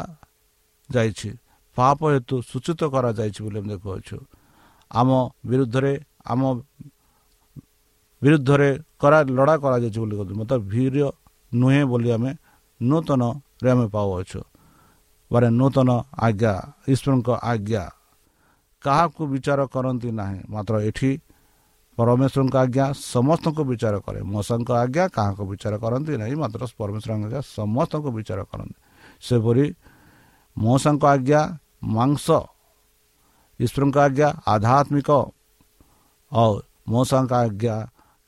ଯାଇଛି। 0.89 1.29
ପାପ 1.77 1.99
ହେତୁ 2.13 2.35
ସୂଚିତ 2.51 2.81
କରାଯାଇଛି 2.93 3.39
ବୋଲି 3.45 3.57
ଆମେ 3.61 3.69
ଦେଖୁଅଛୁ 3.73 4.17
ଆମ 4.91 5.09
ବିରୁଦ୍ଧରେ 5.49 5.93
ଆମ 6.31 6.41
ବିରୁଦ୍ଧରେ 8.21 8.69
କରା 9.01 9.19
ଲଢ଼ା 9.37 9.55
କରାଯାଇଛି 9.63 9.99
ବୋଲି 10.03 10.15
କହୁଛୁ। 10.19 10.33
ମୋତେ 10.39 10.55
ଭୀର 10.71 10.95
ନୁହେଁ 11.51 11.83
ବୋଲି 11.91 12.09
ଆମେ 12.15 12.31
ନୂତନରେ 12.81 13.69
ଆମେ 13.73 13.85
ପାଉଅଛୁ। 13.95 14.39
ମାନେ 15.31 15.47
ନୂତନ 15.59 15.89
ଆଜ୍ଞା 16.17 16.53
ଈଶ୍ୱରଙ୍କ 16.87 17.29
ଆଜ୍ଞା 17.43 17.83
କାହାକୁ 18.83 19.21
ବିଚାର 19.27 19.59
କରନ୍ତି 19.67 20.09
ନାହିଁ। 20.11 20.39
ମାତ୍ର 20.49 20.73
ଏଠି 20.81 21.11
ପରମେଶ୍ୱରଙ୍କ 21.97 22.55
ଆଜ୍ଞା 22.55 22.85
ସମସ୍ତଙ୍କୁ 23.13 23.63
ବିଚାର 23.71 23.95
କରେ। 24.05 24.19
ମଶାଙ୍କ 24.33 24.69
ଆଜ୍ଞା 24.83 25.03
କାହାକୁ 25.07 25.43
ବିଚାର 25.51 25.73
କରନ୍ତି 25.83 26.13
ନାହିଁ। 26.17 26.35
ମାତ୍ର 26.35 26.61
ପରମେଶ୍ୱରଙ୍କ 26.79 27.23
ଆଜ୍ଞା 27.27 27.41
ସମସ୍ତଙ୍କୁ 27.57 28.09
ବିଚାର 28.17 28.39
କରନ୍ତି। 28.51 28.77
ସେପରି 29.21 29.65
ମଶାଙ୍କ 30.57 31.03
ଆଜ୍ଞା 31.05 31.41
ମାଂସ 31.95 32.27
ଈଶ୍ୱରଙ୍କ 33.59 33.97
ଆଜ୍ଞା 33.97 34.27
ଆଧ୍ୟାତ୍ମିକ 34.45 35.09
ଆଉ 36.31 36.51
ମଶାଙ୍କ 36.89 37.31
ଆଜ୍ଞା 37.43 37.75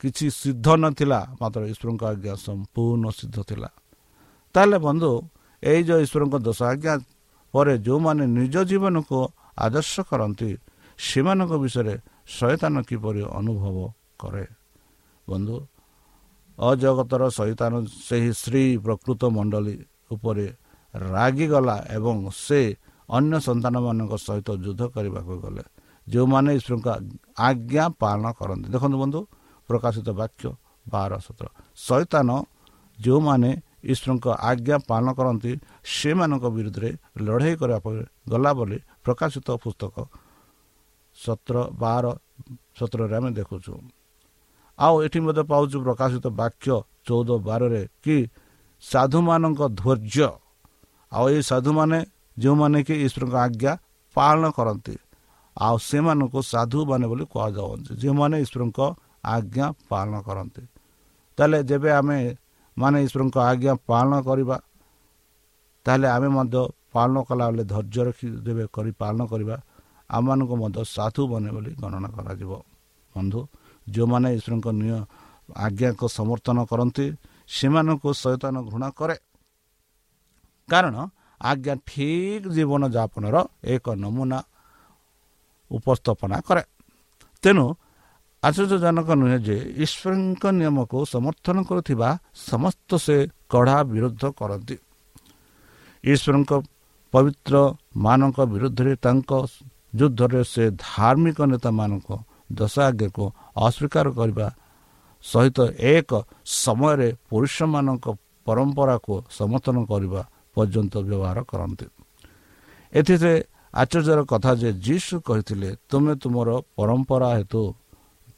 କିଛି 0.00 0.26
ସିଦ୍ଧ 0.32 0.66
ନଥିଲା। 0.76 1.20
ମାତ୍ର 1.40 1.60
ଈଶ୍ୱରଙ୍କ 1.72 2.02
ଆଜ୍ଞା 2.04 2.34
ସମ୍ପୂର୍ଣ୍ଣ 2.46 3.04
ସିଦ୍ଧ 3.10 3.36
ଥିଲା। 3.48 3.68
ତାହେଲେ 4.54 4.78
ବନ୍ଧୁ 4.78 5.10
ଏଇ 5.62 5.80
ଯେଉଁ 5.88 6.00
ଈଶ୍ୱରଙ୍କ 6.04 6.34
ଦୋଷ 6.46 6.60
ଆଜ୍ଞା 6.72 6.94
ପରେ 7.54 7.74
ଯେଉଁମାନେ 7.86 8.24
ନିଜ 8.38 8.56
ଜୀବନକୁ 8.70 9.18
ଆଦର୍ଶ 9.58 9.94
କରନ୍ତି 10.10 10.50
ସେମାନଙ୍କ 10.98 11.52
ବିଷୟରେ 11.64 11.94
ଶୈତାନ 12.36 12.74
କିପରି 12.88 13.22
ଅନୁଭବ 13.38 13.76
କରେ? 14.20 14.46
ବନ୍ଧୁ 15.28 15.56
ଅଜଗତର 16.58 17.22
ଶୈତାନ 17.38 17.72
ସେହି 18.08 18.30
ସ୍ତ୍ରୀ 18.40 18.64
ପ୍ରକୃତ 18.84 19.22
ମଣ୍ଡଳୀ 19.36 19.74
ଉପରେ 20.10 20.46
ରାଗିଗଲା 20.94 21.76
ଏବଂ 21.96 22.16
ସେ 22.46 22.60
ଅନ୍ୟ 23.08 23.34
ସନ୍ତାନମାନଙ୍କ 23.46 24.12
ସହିତ 24.26 24.48
ଯୁଦ୍ଧ 24.64 24.82
କରିବାକୁ 24.94 25.34
ଗଲେ 25.44 25.62
ଯେଉଁମାନେ 26.06 26.50
ଈଶ୍ୱରଙ୍କ 26.58 26.88
ଆଜ୍ଞା 27.38 27.84
ପାଳନ 28.02 28.24
କରନ୍ତି। 28.38 28.66
ଦେଖନ୍ତୁ 28.74 28.96
ବନ୍ଧୁ 29.02 29.20
ପ୍ରକାଶିତ 29.68 30.08
ବାକ୍ୟ 30.20 30.44
ବାର 30.88 31.12
ସତର। 31.26 31.46
ଶୈତାନ 31.86 32.28
ଯେଉଁମାନେ 32.98 33.50
ଈଶ୍ୱରଙ୍କ 33.84 34.26
ଆଜ୍ଞା 34.50 34.76
ପାଳନ 34.90 35.08
କରନ୍ତି 35.18 35.52
ସେମାନଙ୍କ 35.94 36.44
ବିରୁଦ୍ଧରେ 36.56 36.90
ଲଢ଼େଇ 37.26 37.54
କରିବା 37.60 37.78
ପାଇଁ 37.84 37.98
ଗଲା 38.32 38.50
ବୋଲି 38.58 38.78
ପ୍ରକାଶିତ 39.04 39.48
ପୁସ୍ତକ 39.62 39.94
ସତର 41.18 41.56
ବାର 41.82 42.04
ସତରରେ 42.78 43.14
ଆମେ 43.18 43.30
ଦେଖୁଛୁ। 43.38 43.72
ଆଉ 44.78 44.94
ଏଠି 45.04 45.18
ମଧ୍ୟ 45.26 45.42
ପାଉଛୁ 45.52 45.76
ପ୍ରକାଶିତ 45.86 46.26
ବାକ୍ୟ 46.40 46.68
ଚଉଦ 47.06 47.30
ବାରରେ 47.48 47.82
କି 48.04 48.16
ସାଧୁମାନଙ୍କ 48.82 49.60
ଧୈର୍ଯ୍ୟ। 49.80 50.28
ଆଉ 51.12 51.24
ଏଇ 51.34 51.42
ସାଧୁମାନେ 51.50 51.98
ଯେଉଁମାନେ 52.36 52.78
କି 52.86 52.94
ଈଶ୍ୱରଙ୍କ 53.06 53.34
ଆଜ୍ଞା 53.46 53.72
ପାଳନ 54.16 54.44
କରନ୍ତି 54.56 54.96
ଆଉ 55.56 55.76
ସେମାନଙ୍କୁ 55.88 56.40
ସାଧୁମାନେ 56.54 57.06
ବୋଲି 57.10 57.24
କୁହାଯାଉଛି 57.32 57.92
ଯେଉଁମାନେ 58.00 58.36
ଈଶ୍ୱରଙ୍କ 58.44 58.80
ଆଜ୍ଞା 59.34 59.66
ପାଳନ 59.90 60.14
କରନ୍ତି। 60.26 60.62
ତାହେଲେ 61.38 61.58
ଯେବେ 61.70 61.90
ଆମେ 62.00 62.18
ମାନେ 62.76 62.96
ଈଶ୍ୱରଙ୍କ 63.04 63.36
ଆଜ୍ଞା 63.50 63.72
ପାଳନ 63.90 64.12
କରିବା 64.28 64.56
ତାହେଲେ 65.86 66.06
ଆମେ 66.16 66.28
ମଧ୍ୟ 66.36 66.60
ପାଳନ 66.94 67.16
କଲାବେଳେ 67.28 67.64
ଧୈର୍ଯ୍ୟ 67.72 68.02
ରଖି 68.08 68.26
ଦେବେ 68.46 68.64
କରି 68.74 68.90
ପାଳନ 69.00 69.20
କରିବା 69.32 69.56
ଆମମାନଙ୍କୁ 70.10 70.54
ମଧ୍ୟ 70.62 70.82
ସାଧୁ 70.94 71.22
ବନେ 71.32 71.50
ବୋଲି 71.54 71.70
ଗଣନା 71.82 72.08
କରାଯିବ। 72.16 72.52
ବନ୍ଧୁ 73.14 73.40
ଯେଉଁମାନେ 73.86 74.28
ଈଶ୍ୱରଙ୍କ 74.36 74.66
ନିୟ 74.80 74.90
ଆଜ୍ଞାକୁ 75.56 76.06
ସମର୍ଥନ 76.18 76.58
କରନ୍ତି 76.70 77.04
ସେମାନଙ୍କୁ 77.48 78.08
ସଚେତନ 78.22 78.56
ଘୃଣା 78.68 78.88
କରେ। 78.98 79.16
କାରଣ 80.68 80.96
ଆଜ୍ଞା 81.40 81.74
ଠିକ୍ 81.88 82.46
ଜୀବନଯାପନର 82.54 83.36
ଏକ 83.64 83.86
ନମୁନା 84.02 84.38
ଉପସ୍ଥାପନା 85.70 86.36
କରେ। 86.48 86.62
ତେଣୁ 87.42 87.64
ଆଶ୍ଚର୍ଯ୍ୟଜନକ 88.42 89.08
ନୁହେଁ 89.20 89.38
ଯେ 89.46 89.56
ଈଶ୍ୱରଙ୍କ 89.84 90.44
ନିୟମକୁ 90.58 90.98
ସମର୍ଥନ 91.14 91.56
କରୁଥିବା 91.68 92.08
ସମସ୍ତ 92.50 92.90
ସେ 93.04 93.16
କଢ଼ା 93.52 93.78
ବିରୋଧ 93.92 94.22
କରନ୍ତି। 94.40 94.76
ଈଶ୍ୱରଙ୍କ 96.04 96.52
ପବିତ୍ର 97.14 97.54
ମାନଙ୍କ 98.04 98.38
ବିରୁଦ୍ଧରେ 98.52 98.92
ତାଙ୍କ 99.04 99.30
ଯୁଦ୍ଧରେ 99.98 100.40
ସେ 100.52 100.64
ଧାର୍ମିକ 100.88 101.38
ନେତାମାନଙ୍କ 101.52 102.08
ଦଶ 102.58 102.74
ଆଜ୍ଞାକୁ 102.88 103.24
ଅସ୍ୱୀକାର 103.66 104.06
କରିବା 104.18 104.46
ସହିତ 105.24 105.58
ଏକ 105.94 106.10
ସମୟରେ 106.64 107.08
ପୁରୁଷମାନଙ୍କ 107.28 108.06
ପରମ୍ପରାକୁ 108.46 109.14
ସମର୍ଥନ 109.38 109.76
କରିବା 109.90 110.22
ପର୍ଯ୍ୟନ୍ତ 110.54 110.94
ବ୍ୟବହାର 111.06 111.38
କରନ୍ତି। 111.50 111.86
ଏଥିରେ 112.92 113.34
ଆଶ୍ଚର୍ଯ୍ୟର 113.80 114.20
କଥା 114.32 114.52
ଯେ 114.62 114.70
ଯୀଶୁ 114.86 115.14
କହିଥିଲେ 115.28 115.70
ତୁମେ 115.90 116.12
ତୁମର 116.22 116.48
ପରମ୍ପରା 116.78 117.28
ହେତୁ 117.38 117.62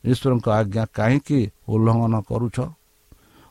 ଈଶ୍ୱରଙ୍କ 0.04 0.46
ଆଜ୍ଞା 0.58 0.84
କାହିଁକି 0.98 1.40
ଉଲ୍ଲଙ୍ଘନ 1.72 2.14
କରୁଛ? 2.28 2.56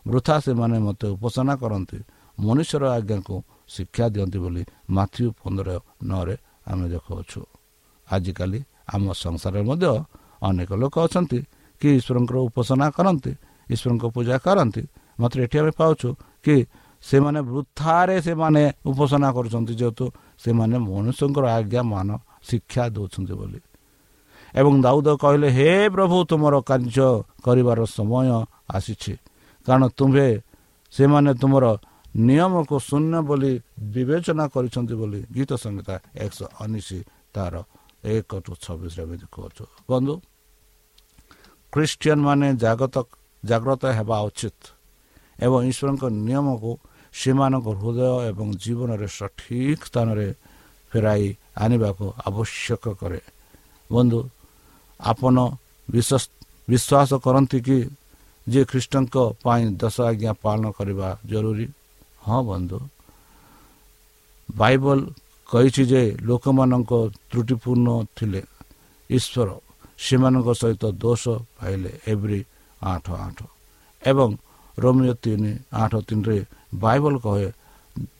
ବୃଥା 0.05 0.35
ସେମାନେ 0.45 0.77
ମୋତେ 0.85 1.07
ଉପାସନା 1.15 1.53
କରନ୍ତି 1.61 1.97
ମନୁଷ୍ୟର 2.37 2.83
ଆଜ୍ଞାକୁ 2.97 3.35
ଶିକ୍ଷା 3.73 4.05
ଦିଅନ୍ତି 4.13 4.37
ବୋଲି 4.43 4.63
ମାଥ୍ୟୁ 4.97 5.25
ପନ୍ଦର 5.39 5.69
ନଅରେ 6.09 6.35
ଆମେ 6.71 6.85
ଦେଖାଉଛୁ 6.93 7.39
ଆଜିକାଲି 8.07 8.59
ଆମ 8.93 9.03
ସଂସାରରେ 9.23 9.61
ମଧ୍ୟ 9.69 9.93
ଅନେକ 10.47 10.69
ଲୋକ 10.81 10.95
ଅଛନ୍ତି 11.05 11.39
କି 11.81 11.89
ଈଶ୍ୱରଙ୍କର 11.99 12.37
ଉପାସନା 12.47 12.85
କରନ୍ତି 12.97 13.31
ଈଶ୍ୱରଙ୍କ 13.73 14.03
ପୂଜା 14.15 14.35
କରନ୍ତି। 14.45 14.83
ମାତ୍ର 15.21 15.37
ଏଠି 15.45 15.57
ଆମେ 15.61 15.71
ପାଉଛୁ 15.79 16.09
କି 16.43 16.55
ସେମାନେ 17.03 17.39
ବୃଥାରେ 17.49 18.15
ସେମାନେ 18.27 18.63
ଉପାସନା 18.89 19.27
କରୁଛନ୍ତି 19.35 19.73
ଯେହେତୁ 19.81 20.05
ସେମାନେ 20.43 20.75
ମନୁଷ୍ୟଙ୍କର 20.85 21.45
ଆଜ୍ଞା 21.57 21.81
ମାନ 21.91 22.09
ଶିକ୍ଷା 22.47 22.83
ଦେଉଛନ୍ତି 22.95 23.33
ବୋଲି। 23.39 23.59
ଏବଂ 24.59 24.73
ଦାଉଦ 24.85 25.07
କହିଲେ 25.23 25.47
ହେ 25.57 25.69
ପ୍ରଭୁ 25.95 26.17
ତୁମର 26.29 26.55
କାର୍ଯ୍ୟ 26.69 27.09
କରିବାର 27.45 27.79
ସମୟ 27.97 28.27
ଆସିଛି 28.75 29.13
କାରଣ 29.65 29.83
ତୁମ୍ଭେ 29.97 30.27
ସେମାନେ 30.93 31.31
ତୁମର 31.41 31.65
ନିୟମକୁ 32.27 32.75
ଶୂନ୍ୟ 32.87 33.17
ବୋଲି 33.29 33.53
ବିବେଚନା 33.93 34.45
କରିଛନ୍ତି 34.53 34.95
ବୋଲି 35.01 35.19
ଗୀତ 35.35 35.51
ସଂହିତା 35.63 35.95
ଏକଶହ 36.23 36.49
ଉଣେଇଶ 36.63 36.89
ତାର 37.33 37.53
ଏକ 38.13 38.31
ଟୁ 38.45 38.51
ଛବିଶରେ 38.63 39.01
ଆମେ 39.05 39.15
ଦେଖୁଅଛୁ 39.23 39.63
ବନ୍ଧୁ 39.89 40.13
ଖ୍ରୀଷ୍ଟିଆନ 41.73 42.19
ମାନେ 42.27 42.47
ଜାଗତ 42.63 42.95
ଜାଗ୍ରତ 43.43 43.83
ହେବା 43.97 44.17
ଉଚିତ 44.27 44.59
ଏବଂ 45.39 45.59
ଈଶ୍ୱରଙ୍କ 45.71 46.03
ନିୟମକୁ 46.27 46.71
ସେମାନଙ୍କ 47.13 47.67
ହୃଦୟ 47.81 48.01
ଏବଂ 48.29 48.47
ଜୀବନରେ 48.63 49.07
ସଠିକ୍ 49.17 49.83
ସ୍ଥାନରେ 49.89 50.27
ଫେରାଇ 50.91 51.25
ଆଣିବାକୁ 51.63 52.05
ଆବଶ୍ୟକ 52.27 52.83
କରେ। 53.01 53.21
ବନ୍ଧୁ 53.89 54.19
ଆପଣ 55.01 55.35
ବିଶ୍ୱାସ 56.67 57.11
କରନ୍ତି 57.25 57.59
କି 57.67 57.77
ଯେ 58.47 58.61
ଖ୍ରୀଷ୍ଟଙ୍କ 58.65 59.15
ପାଇଁ 59.43 59.63
ଦଶ 59.81 59.95
ଆଜ୍ଞା 60.09 60.31
ପାଳନ 60.43 60.63
କରିବା 60.77 61.07
ଜରୁରୀ? 61.29 61.67
ହଁ 62.27 62.39
ବନ୍ଧୁ। 62.49 62.79
ବାଇବଲ 64.49 64.99
କହିଛି 65.49 65.83
ଯେ 65.91 66.01
ଲୋକମାନଙ୍କ 66.27 66.91
ତ୍ରୁଟିପୂର୍ଣ୍ଣ 67.29 67.87
ଥିଲେ। 68.17 68.41
ଈଶ୍ୱର 69.09 69.49
ସେମାନଙ୍କ 69.99 70.47
ସହିତ 70.61 70.83
ଦୋଷ 71.03 71.23
ପାଇଲେ 71.57 71.91
ଏଭ୍ରି 72.11 72.39
ଆଠ 72.81 73.05
ଆଠ। 73.25 73.39
ଏବଂ 74.01 74.29
ରୋମିଓ 74.77 75.13
ତିନି 75.23 75.51
ଆଠ 75.81 75.93
ତିନିରେ 76.07 76.37
ବାଇବଲ 76.83 77.13
କହେ 77.25 77.47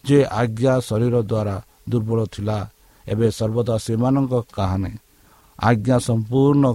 ଯେ 0.08 0.20
ଆଜ୍ଞା 0.42 0.74
ଶରୀର 0.88 1.16
ଦ୍ୱାରା 1.32 1.56
ଦୁର୍ବଳ 1.90 2.20
ଥିଲା 2.36 2.58
ଏବେ 3.06 3.28
ସର୍ବଦା 3.40 3.76
ସେମାନଙ୍କ 3.86 4.34
କାହାଣୀ 4.54 4.94
ଆଜ୍ଞା 5.62 5.98
ସମ୍ପୂର୍ଣ୍ଣ 6.08 6.66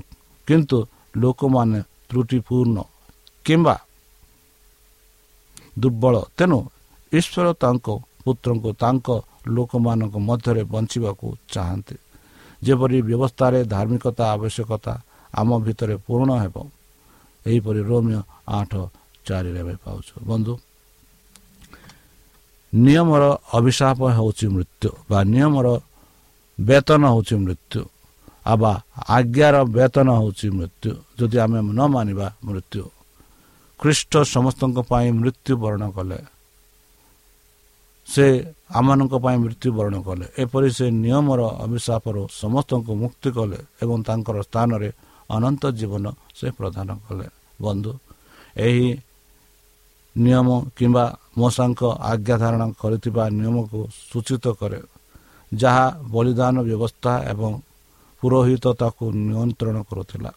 କିନ୍ତୁ 0.48 0.78
ଲୋକମାନେ 1.22 1.80
ତ୍ରୁଟିପୂର୍ଣ୍ଣ 2.08 2.78
କିମ୍ବା 3.46 3.76
ଦୁର୍ବଳ। 5.82 6.14
ତେଣୁ 6.36 6.58
ଈଶ୍ୱର 7.12 7.46
ତାଙ୍କ 7.62 7.86
ପୁତ୍ରଙ୍କୁ 8.24 8.70
ତାଙ୍କ 8.82 9.08
ଲୋକମାନଙ୍କ 9.56 10.14
ମଧ୍ୟରେ 10.28 10.62
ବଞ୍ଚିବାକୁ 10.72 11.26
ଚାହାନ୍ତି। 11.52 11.96
ଯେପରି 12.62 12.98
ବ୍ୟବସ୍ଥାରେ 13.08 13.58
ଧାର୍ମିକତା 13.74 14.24
ଆବଶ୍ୟକତା 14.34 14.92
ଆମ 15.32 15.48
ଭିତରେ 15.66 15.94
ପୂରଣ 16.06 16.30
ହେବ 16.42 16.56
ଏହିପରି 17.46 17.80
ରୋମିଓ 17.90 18.22
ଆଠ 18.58 18.72
ଚାରିରେ 19.26 19.60
ଆମେ 19.62 19.74
ପାଉଛୁ। 19.84 20.14
ବନ୍ଧୁ 20.30 20.54
ନିୟମର 22.72 23.24
ଅଭିଶାପ 23.56 24.00
ହେଉଛି 24.16 24.46
ମୃତ୍ୟୁ 24.54 24.90
ବା 25.10 25.18
ନିୟମର 25.32 25.66
ବେତନ 26.58 27.02
ହେଉଛି 27.14 27.34
ମୃତ୍ୟୁ। 27.44 27.80
ବା 28.54 28.72
ଆଜ୍ଞାର 29.08 29.56
ବେତନ 29.68 30.08
ହେଉଛି 30.16 30.46
ମୃତ୍ୟୁ 30.58 30.90
ଯଦି 31.18 31.36
ଆମେ 31.44 31.58
ନ 31.68 31.80
ମାନିବା 31.88 32.26
ମୃତ୍ୟୁ 32.46 32.82
ଖ୍ରୀଷ୍ଟ 33.80 34.12
ସମସ୍ତଙ୍କ 34.26 34.78
ପାଇଁ 34.84 35.08
ମୃତ୍ୟୁବରଣ 35.20 35.82
କଲେ 35.96 36.18
ସେ 38.08 38.24
ଆମମାନଙ୍କ 38.70 39.14
ପାଇଁ 39.18 39.36
ମୃତ୍ୟୁବରଣ 39.44 39.94
କଲେ 40.06 40.26
ଏପରି 40.38 40.68
ସେ 40.78 40.86
ନିୟମର 40.96 41.40
ଅଭିଶାପରୁ 41.64 42.22
ସମସ୍ତଙ୍କୁ 42.34 42.92
ମୁକ୍ତି 43.02 43.28
କଲେ 43.36 43.58
ଏବଂ 43.82 43.98
ତାଙ୍କର 44.08 44.36
ସ୍ଥାନରେ 44.42 44.88
ଅନନ୍ତ 45.30 45.62
ଜୀବନ 45.78 46.04
ସେ 46.34 46.46
ପ୍ରଦାନ 46.58 46.88
କଲେ 47.06 47.26
ବନ୍ଧୁ 47.58 47.92
ଏହି 48.58 48.88
ନିୟମ 50.16 50.48
କିମ୍ବା 50.76 51.04
ମଶାଙ୍କ 51.36 51.80
ଆଜ୍ଞା 52.10 52.36
ଧାରଣ 52.42 52.62
କରିଥିବା 52.80 53.24
ନିୟମକୁ 53.38 53.78
ସୂଚିତ 54.08 54.44
କରେ 54.60 54.80
ଯାହା 55.52 55.86
ବଳିଦାନ 56.12 56.54
ବ୍ୟବସ୍ଥା 56.62 57.12
ଏବଂ 57.32 57.50
ପୁରୋହିତ 58.22 58.64
ତାକୁ 58.80 59.04
ନିୟନ୍ତ୍ରଣ 59.20 59.76
କରୁଥିଲା 59.88 60.30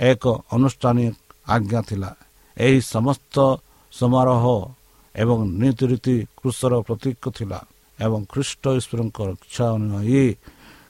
ଏକ 0.00 0.24
ଅନୁଷ୍ଠାନିକ 0.54 1.14
ଆଜ୍ଞା 1.46 1.80
ଥିଲା 1.88 2.10
ଏହି 2.56 2.78
ସମସ୍ତ 2.86 3.36
ସମାରୋହ 3.92 4.44
ଏବଂ 5.14 5.38
ନୀତି 5.60 5.84
ରୀତି 5.90 6.16
କୃଷର 6.38 6.72
ପ୍ରତୀକ 6.86 7.22
ଥିଲା 7.36 7.58
ଏବଂ 7.98 8.20
ଖ୍ରୀଷ୍ଟ 8.32 8.64
ଈଶ୍ୱରଙ୍କ 8.78 9.18
ରକ୍ଷା 9.30 9.66
ଅନୁଯାୟୀ 9.76 10.26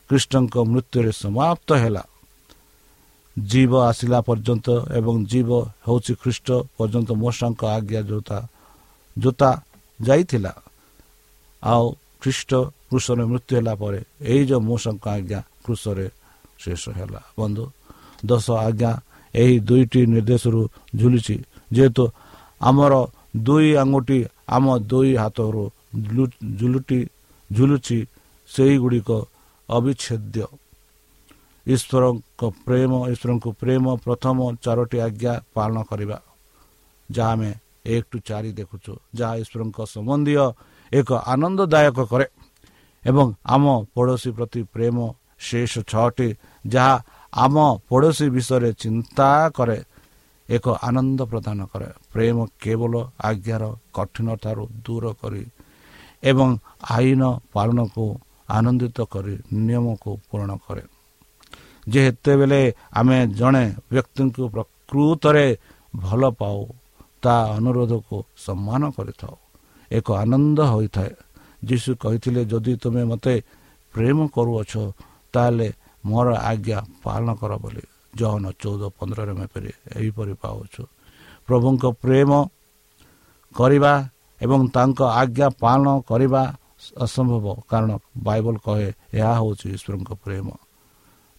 ଖ୍ରୀଷ୍ଟଙ୍କ 0.09 0.55
ମୃତ୍ୟୁରେ 0.71 1.11
ସମାପ୍ତ 1.23 1.69
ହେଲା 1.81 2.03
ଜୀବ 3.37 3.71
ଆସିଲା 3.81 4.19
ପର୍ଯ୍ୟନ୍ତ 4.27 4.67
ଏବଂ 4.97 5.15
ଜୀବ 5.31 5.49
ହେଉଛି 5.85 6.13
ଖ୍ରୀଷ୍ଟ 6.21 6.47
ପର୍ଯ୍ୟନ୍ତ 6.77 7.09
ମଶାଙ୍କ 7.23 7.61
ଆଜ୍ଞା 7.75 8.01
ଜୋତା 8.09 8.37
ଜୋତା 9.15 9.49
ଯାଇଥିଲା 9.99 10.53
ଆଉ 11.63 11.85
ଖ୍ରୀଷ୍ଟ 12.21 12.51
କୃଷରେ 12.89 13.23
ମୃତ୍ୟୁ 13.31 13.51
ହେଲା 13.57 13.73
ପରେ 13.81 13.99
ଏଇ 14.23 14.41
ଯେଉଁ 14.49 14.61
ମୂଷଙ୍କ 14.67 15.05
ଆଜ୍ଞା 15.15 15.39
କୃଷରେ 15.63 16.07
ଶେଷ 16.61 16.83
ହେଲା। 16.97 17.21
ବନ୍ଧୁ 17.39 17.65
ଦଶ 18.29 18.45
ଆଜ୍ଞା 18.67 18.91
ଏହି 19.33 19.55
ଦୁଇଟି 19.67 20.01
ନିର୍ଦ୍ଦେଶରୁ 20.13 20.61
ଝୁଲିଛି। 20.99 21.35
ଯେହେତୁ 21.71 22.05
ଆମର 22.61 22.93
ଦୁଇ 23.45 23.69
ଆଙ୍ଗୁଠି 23.81 24.19
ଆମ 24.55 24.65
ଦୁଇ 24.91 25.11
ହାତରୁ 25.23 25.63
ଝୁଲୁଟି 26.59 26.99
ଝୁଲୁଛି 27.49 27.99
ସେଇଗୁଡ଼ିକ 28.49 29.09
ଅବିଚ୍ଛେଦ୍ୟ। 29.69 30.45
ଈଶ୍ୱରଙ୍କ 31.65 32.41
ପ୍ରେମ 32.65 32.91
ଈଶ୍ୱରଙ୍କୁ 33.13 33.49
ପ୍ରେମ 33.61 33.85
ପ୍ରଥମ 34.05 34.37
ଚାରୋଟି 34.63 34.97
ଆଜ୍ଞା 35.05 35.33
ପାଳନ 35.55 35.77
କରିବା। 35.89 36.17
ଯାହା 37.09 37.31
ଆମେ 37.31 37.51
ଏକ 37.93 38.03
ଟୁ 38.11 38.17
ଚାରି 38.27 38.51
ଦେଖୁଛୁ। 38.59 38.93
ଯାହା 39.19 39.33
ଈଶ୍ୱରଙ୍କ 39.41 39.77
ସମ୍ବନ୍ଧୀୟ 39.93 40.45
ଏକ 40.91 41.09
ଆନନ୍ଦଦାୟକ 41.33 41.99
କରେ। 42.11 42.27
ଏବଂ 43.03 43.27
ଆମ 43.45 43.65
ପଡ଼ୋଶୀ 43.95 44.29
ପ୍ରତି 44.37 44.61
ପ୍ରେମ 44.73 44.97
ଶେଷ 45.45 45.73
ଛଅଟି 45.91 46.29
ଯାହା 46.65 46.95
ଆମ 47.33 47.55
ପଡ଼ୋଶୀ 47.89 48.27
ବିଷୟରେ 48.35 48.69
ଚିନ୍ତା 48.73 49.29
କରେ 49.57 49.79
ଏକ 50.49 50.65
ଆନନ୍ଦ 50.87 51.19
ପ୍ରଦାନ 51.31 51.59
କରେ। 51.71 51.89
ପ୍ରେମ 52.11 52.37
କେବଳ 52.61 52.93
ଆଜ୍ଞାର 53.29 53.63
କଠିନ 53.95 54.27
ଠାରୁ 54.43 54.63
ଦୂର 54.85 55.05
କରି 55.21 55.43
ଏବଂ 56.23 56.49
ଆଇନ 56.95 57.21
ପାଳନକୁ 57.53 58.05
ଆନନ୍ଦିତ 58.49 58.97
କରି 59.13 59.35
ନିୟମକୁ 59.65 60.11
ପୂରଣ 60.29 60.51
କରେ। 60.65 60.83
ଯେତେବେଳେ 61.87 62.61
ଆମେ 62.93 63.17
ଜଣେ 63.39 63.65
ବ୍ୟକ୍ତିଙ୍କୁ 63.91 64.43
ପ୍ରକୃତରେ 64.53 65.47
ଭଲ 65.95 66.21
ପାଉ 66.39 66.59
ତା 67.23 67.35
ଅନୁରୋଧକୁ 67.57 68.17
ସମ୍ମାନ 68.45 68.81
କରିଥାଉ। 68.97 69.35
ଏକ 69.91 70.07
ଆନନ୍ଦ 70.23 70.59
ହୋଇଥାଏ। 70.73 71.11
ଯୀଶୁ 71.65 71.89
କହିଥିଲେ 72.03 72.41
ଯଦି 72.45 72.73
ତୁମେ 72.83 73.03
ମୋତେ 73.03 73.35
ପ୍ରେମ 73.95 74.17
କରୁଅଛ 74.35 74.73
ତାହେଲେ 75.33 75.67
ମୋର 76.05 76.27
ଆଜ୍ଞା 76.51 76.79
ପାଳନ 77.03 77.27
କର 77.41 77.51
ବୋଲି 77.63 77.83
ଜହନ 78.19 78.43
ଚଉଦ 78.61 78.83
ପନ୍ଦରରେ 78.97 79.31
ଆମେ 79.31 79.45
ଏହିପରି 79.95 80.33
ପାଉଛୁ। 80.43 80.83
ପ୍ରଭୁଙ୍କ 81.47 81.83
ପ୍ରେମ 82.03 82.31
କରିବା 83.55 83.93
ଏବଂ 84.41 84.61
ତାଙ୍କ 84.75 84.99
ଆଜ୍ଞା 85.21 85.47
ପାଳନ 85.63 85.85
କରିବା 86.09 86.41
ଅସମ୍ଭବ। 87.05 87.45
କାରଣ 87.69 87.91
ବାଇବଲ 88.27 88.55
କହେ 88.65 88.87
ଏହା 89.13 89.33
ହେଉଛି 89.39 89.67
ଈଶ୍ୱରଙ୍କ 89.75 90.09
ପ୍ରେମ। 90.23 90.47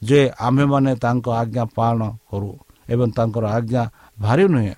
ଯେ 0.03 0.21
ଆମ୍ଭେମାନେ 0.47 0.93
ତାଙ୍କ 1.05 1.27
ଆଜ୍ଞା 1.43 1.65
ପାଳନ 1.79 2.03
କରୁ 2.31 2.51
ଏବଂ 2.89 3.09
ତାଙ୍କର 3.19 3.45
ଆଜ୍ଞା 3.57 3.83
ଭାରି 4.19 4.45
ନୁହେଁ। 4.55 4.75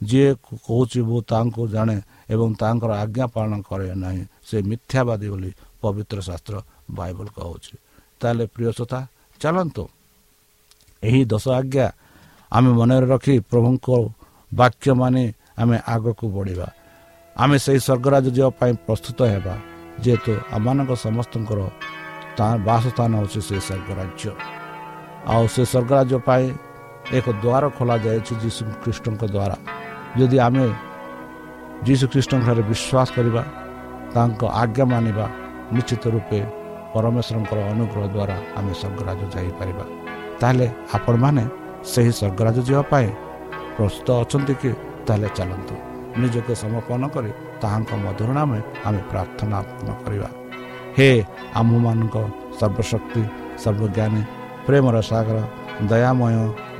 ଯିଏ 0.00 0.28
କହୁଛି 0.66 1.00
ମୁଁ 1.08 1.18
ତାଙ୍କୁ 1.32 1.62
ଜାଣେ 1.68 1.96
ଏବଂ 2.34 2.48
ତାଙ୍କର 2.54 2.90
ଆଜ୍ଞା 3.02 3.26
ପାଳନ 3.26 3.52
କରେ 3.68 3.86
ନାହିଁ 3.94 4.22
ସେ 4.48 4.56
ମିଥ୍ୟାବାଦୀ 4.70 5.26
ବୋଲି 5.32 5.50
ପବିତ୍ର 5.82 6.18
ଶାସ୍ତ୍ର 6.28 6.54
ବାଇବଲ 6.90 7.26
କହୁଛି। 7.38 7.74
ତାହେଲେ 8.24 8.44
ପ୍ରିୟ 8.54 8.70
ଶ୍ରୋତା 8.76 9.00
ଚାଲନ୍ତୁ। 9.40 9.84
ଏହି 11.02 11.20
ଦଶ 11.32 11.44
ଆଜ୍ଞା 11.60 11.86
ଆମେ 12.52 12.70
ମନରେ 12.78 13.06
ରଖି 13.12 13.34
ପ୍ରଭୁଙ୍କ 13.50 13.86
ବାକ୍ୟ 14.52 14.88
ମାନି 15.00 15.24
ଆମେ 15.60 15.76
ଆଗକୁ 15.94 16.24
ବଢ଼ିବା। 16.36 16.68
ଆମେ 17.36 17.56
ସେହି 17.64 17.80
ସ୍ୱର୍ଗରାଜ 17.86 18.26
ଯିବା 18.36 18.50
ପାଇଁ 18.60 18.72
ପ୍ରସ୍ତୁତ 18.86 19.18
ହେବା 19.32 19.54
ଯେହେତୁ 20.02 20.32
ଆମମାନଙ୍କ 20.56 20.92
ସମସ୍ତଙ୍କର 21.06 21.60
ବାସସ୍ଥାନ 22.66 23.10
ହେଉଛି 23.18 23.40
ସେ 23.48 23.56
ସ୍ୱର୍ଗରାଜ୍ୟ। 23.66 24.30
ଆଉ 25.32 25.44
ସେ 25.54 25.62
ସ୍ୱର୍ଗରାଜ୍ୟ 25.72 26.16
ପାଇଁ 26.28 26.46
ଏକ 27.18 27.26
ଦ୍ୱାର 27.44 27.64
ଖୋଲାଯାଇଛି 27.76 28.32
ଯୀଶୁ 28.42 28.62
ଖ୍ରୀଷ୍ଟଙ୍କ 28.82 29.22
ଦ୍ୱାରା 29.34 29.56
ଯଦି 30.18 30.36
ଆମେ 30.46 30.64
ଯୀଶୁ 31.86 32.04
ଖ୍ରୀଷ୍ଟଙ୍କଠାରେ 32.12 32.62
ବିଶ୍ୱାସ 32.70 33.08
କରିବା 33.16 33.42
ତାଙ୍କ 34.14 34.40
ଆଜ୍ଞା 34.62 34.84
ମାନିବା 34.92 35.26
ନିଶ୍ଚିତ 35.74 36.04
ରୂପେ 36.14 36.40
ପରମେଶ୍ୱରଙ୍କର 36.94 37.58
ଅନୁଗ୍ରହ 37.72 38.04
ଦ୍ୱାରା 38.14 38.36
ଆମେ 38.58 38.72
ସ୍ୱର୍ଗରାଜ 38.80 39.20
ଯାଇପାରିବା। 39.34 39.84
ତାହେଲେ 40.40 40.66
ଆପଣମାନେ 40.96 41.44
ସେହି 41.92 42.12
ସ୍ୱର୍ଗରାଜ 42.18 42.56
ଯିବା 42.68 42.82
ପାଇଁ 42.92 43.08
ପ୍ରସ୍ତୁତ 43.76 44.08
ଅଛନ୍ତି 44.22 44.54
କି? 44.60 44.70
ତାହେଲେ 45.06 45.28
ଚାଲନ୍ତୁ। 45.38 45.74
ନିଜକୁ 46.20 46.52
ସମର୍ପଣ 46.62 47.02
କରି 47.14 47.30
ତାହାଙ୍କ 47.62 47.90
ମଧୁର 48.04 48.30
ନାମେ 48.38 48.58
ଆମେ 48.86 49.00
ପ୍ରାର୍ଥନା 49.10 49.58
କରିବା। 50.04 50.28
ହେ 50.96 51.08
ଆମ୍ଭମାନଙ୍କ 51.60 52.16
ସର୍ବଶକ୍ତି 52.58 53.22
ସର୍ବଜ୍ଞାନୀ 53.62 54.22
ପ୍ରେମର 54.66 54.96
ସାଗର 55.10 55.38
ଦୟାମୟ 55.90 56.34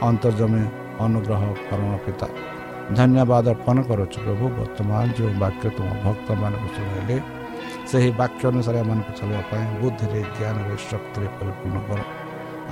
ଅନ୍ତର୍ଜମୀ 0.08 0.62
ଅନୁଗ୍ରହ 1.04 1.42
ପରମ 1.68 1.92
ପିତା 2.04 2.28
ଧନ୍ୟବାଦ 2.96 3.46
ଅର୍ପଣ 3.54 3.76
କରୁଛୁ 3.88 4.18
ପ୍ରଭୁ 4.24 4.44
ବର୍ତ୍ତମାନ 4.58 5.02
ଯେଉଁ 5.16 5.32
ବାକ୍ୟ 5.42 5.66
ତୁମ 5.76 5.88
ଭକ୍ତମାନଙ୍କୁ 6.04 6.68
ଶୁଣାଇଲେ 6.76 7.16
ସେହି 7.90 8.10
ବାକ୍ୟ 8.20 8.42
ଅନୁସାରେ 8.50 8.78
ଏମାନଙ୍କୁ 8.84 9.12
ଚାଲିବା 9.18 9.42
ପାଇଁ 9.50 9.64
ବୁଦ୍ଧିରେ 9.80 10.20
ଜ୍ଞାନରେ 10.36 10.74
ଶକ୍ତିରେ 10.90 11.26
ପରିପୂର୍ଣ୍ଣ 11.38 11.78
କର। 11.88 12.00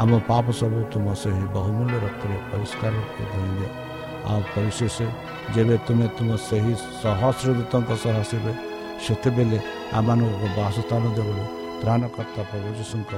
ଆମ 0.02 0.10
ପାପ 0.30 0.46
ସବୁ 0.60 0.78
ତୁମ 0.92 1.06
ସେହି 1.22 1.44
ବହୁମୂଲ୍ୟ 1.56 1.96
ରକ୍ତରେ 2.04 2.36
ପରିଷ୍କାର 2.50 2.92
ରୂପେ 2.98 3.24
ଧୋଇଦିଅ 3.32 3.68
ଆଉ 4.30 4.40
ପରିଶେଷ 4.54 4.96
ଯେବେ 5.54 5.76
ତୁମେ 5.86 6.06
ତୁମ 6.16 6.30
ସେହି 6.48 6.72
ସହସ୍ରଦୂତଙ୍କ 7.02 7.90
ସହ 8.02 8.14
ଆସିବେ 8.22 8.52
ସେତେବେଳେ 9.04 9.58
ଆମମାନଙ୍କୁ 9.98 10.46
ବାସସ୍ଥାନ 10.58 11.02
ଦେବ 11.16 11.28
ବୋଲି 11.28 11.44
ତ୍ରାଣକର୍ତ୍ତା 11.82 12.42
ପ୍ରଭୁ 12.50 12.68
ଯୀଶୁଙ୍କ 12.78 13.12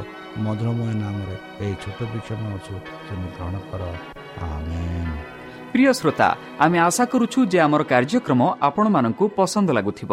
ମଧୁରମୟ 0.44 0.92
ନାମରେ 1.02 1.36
ଏହି 1.62 1.74
ଛୋଟ 1.82 1.98
ବିକ୍ଷମ 2.12 2.42
ଅଛୁ 2.56 2.74
ତୁମେ 3.06 3.28
ଗ୍ରହଣ 3.36 3.54
କର। 3.70 3.82
ପ୍ରିୟ 5.72 5.90
ଶ୍ରୋତା 5.98 6.28
ଆମେ 6.64 6.78
ଆଶା 6.88 7.04
କରୁଛୁ 7.12 7.38
ଯେ 7.52 7.58
ଆମର 7.66 7.82
କାର୍ଯ୍ୟକ୍ରମ 7.92 8.40
ଆପଣମାନଙ୍କୁ 8.68 9.24
ପସନ୍ଦ 9.38 9.68
ଲାଗୁଥିବ। 9.78 10.12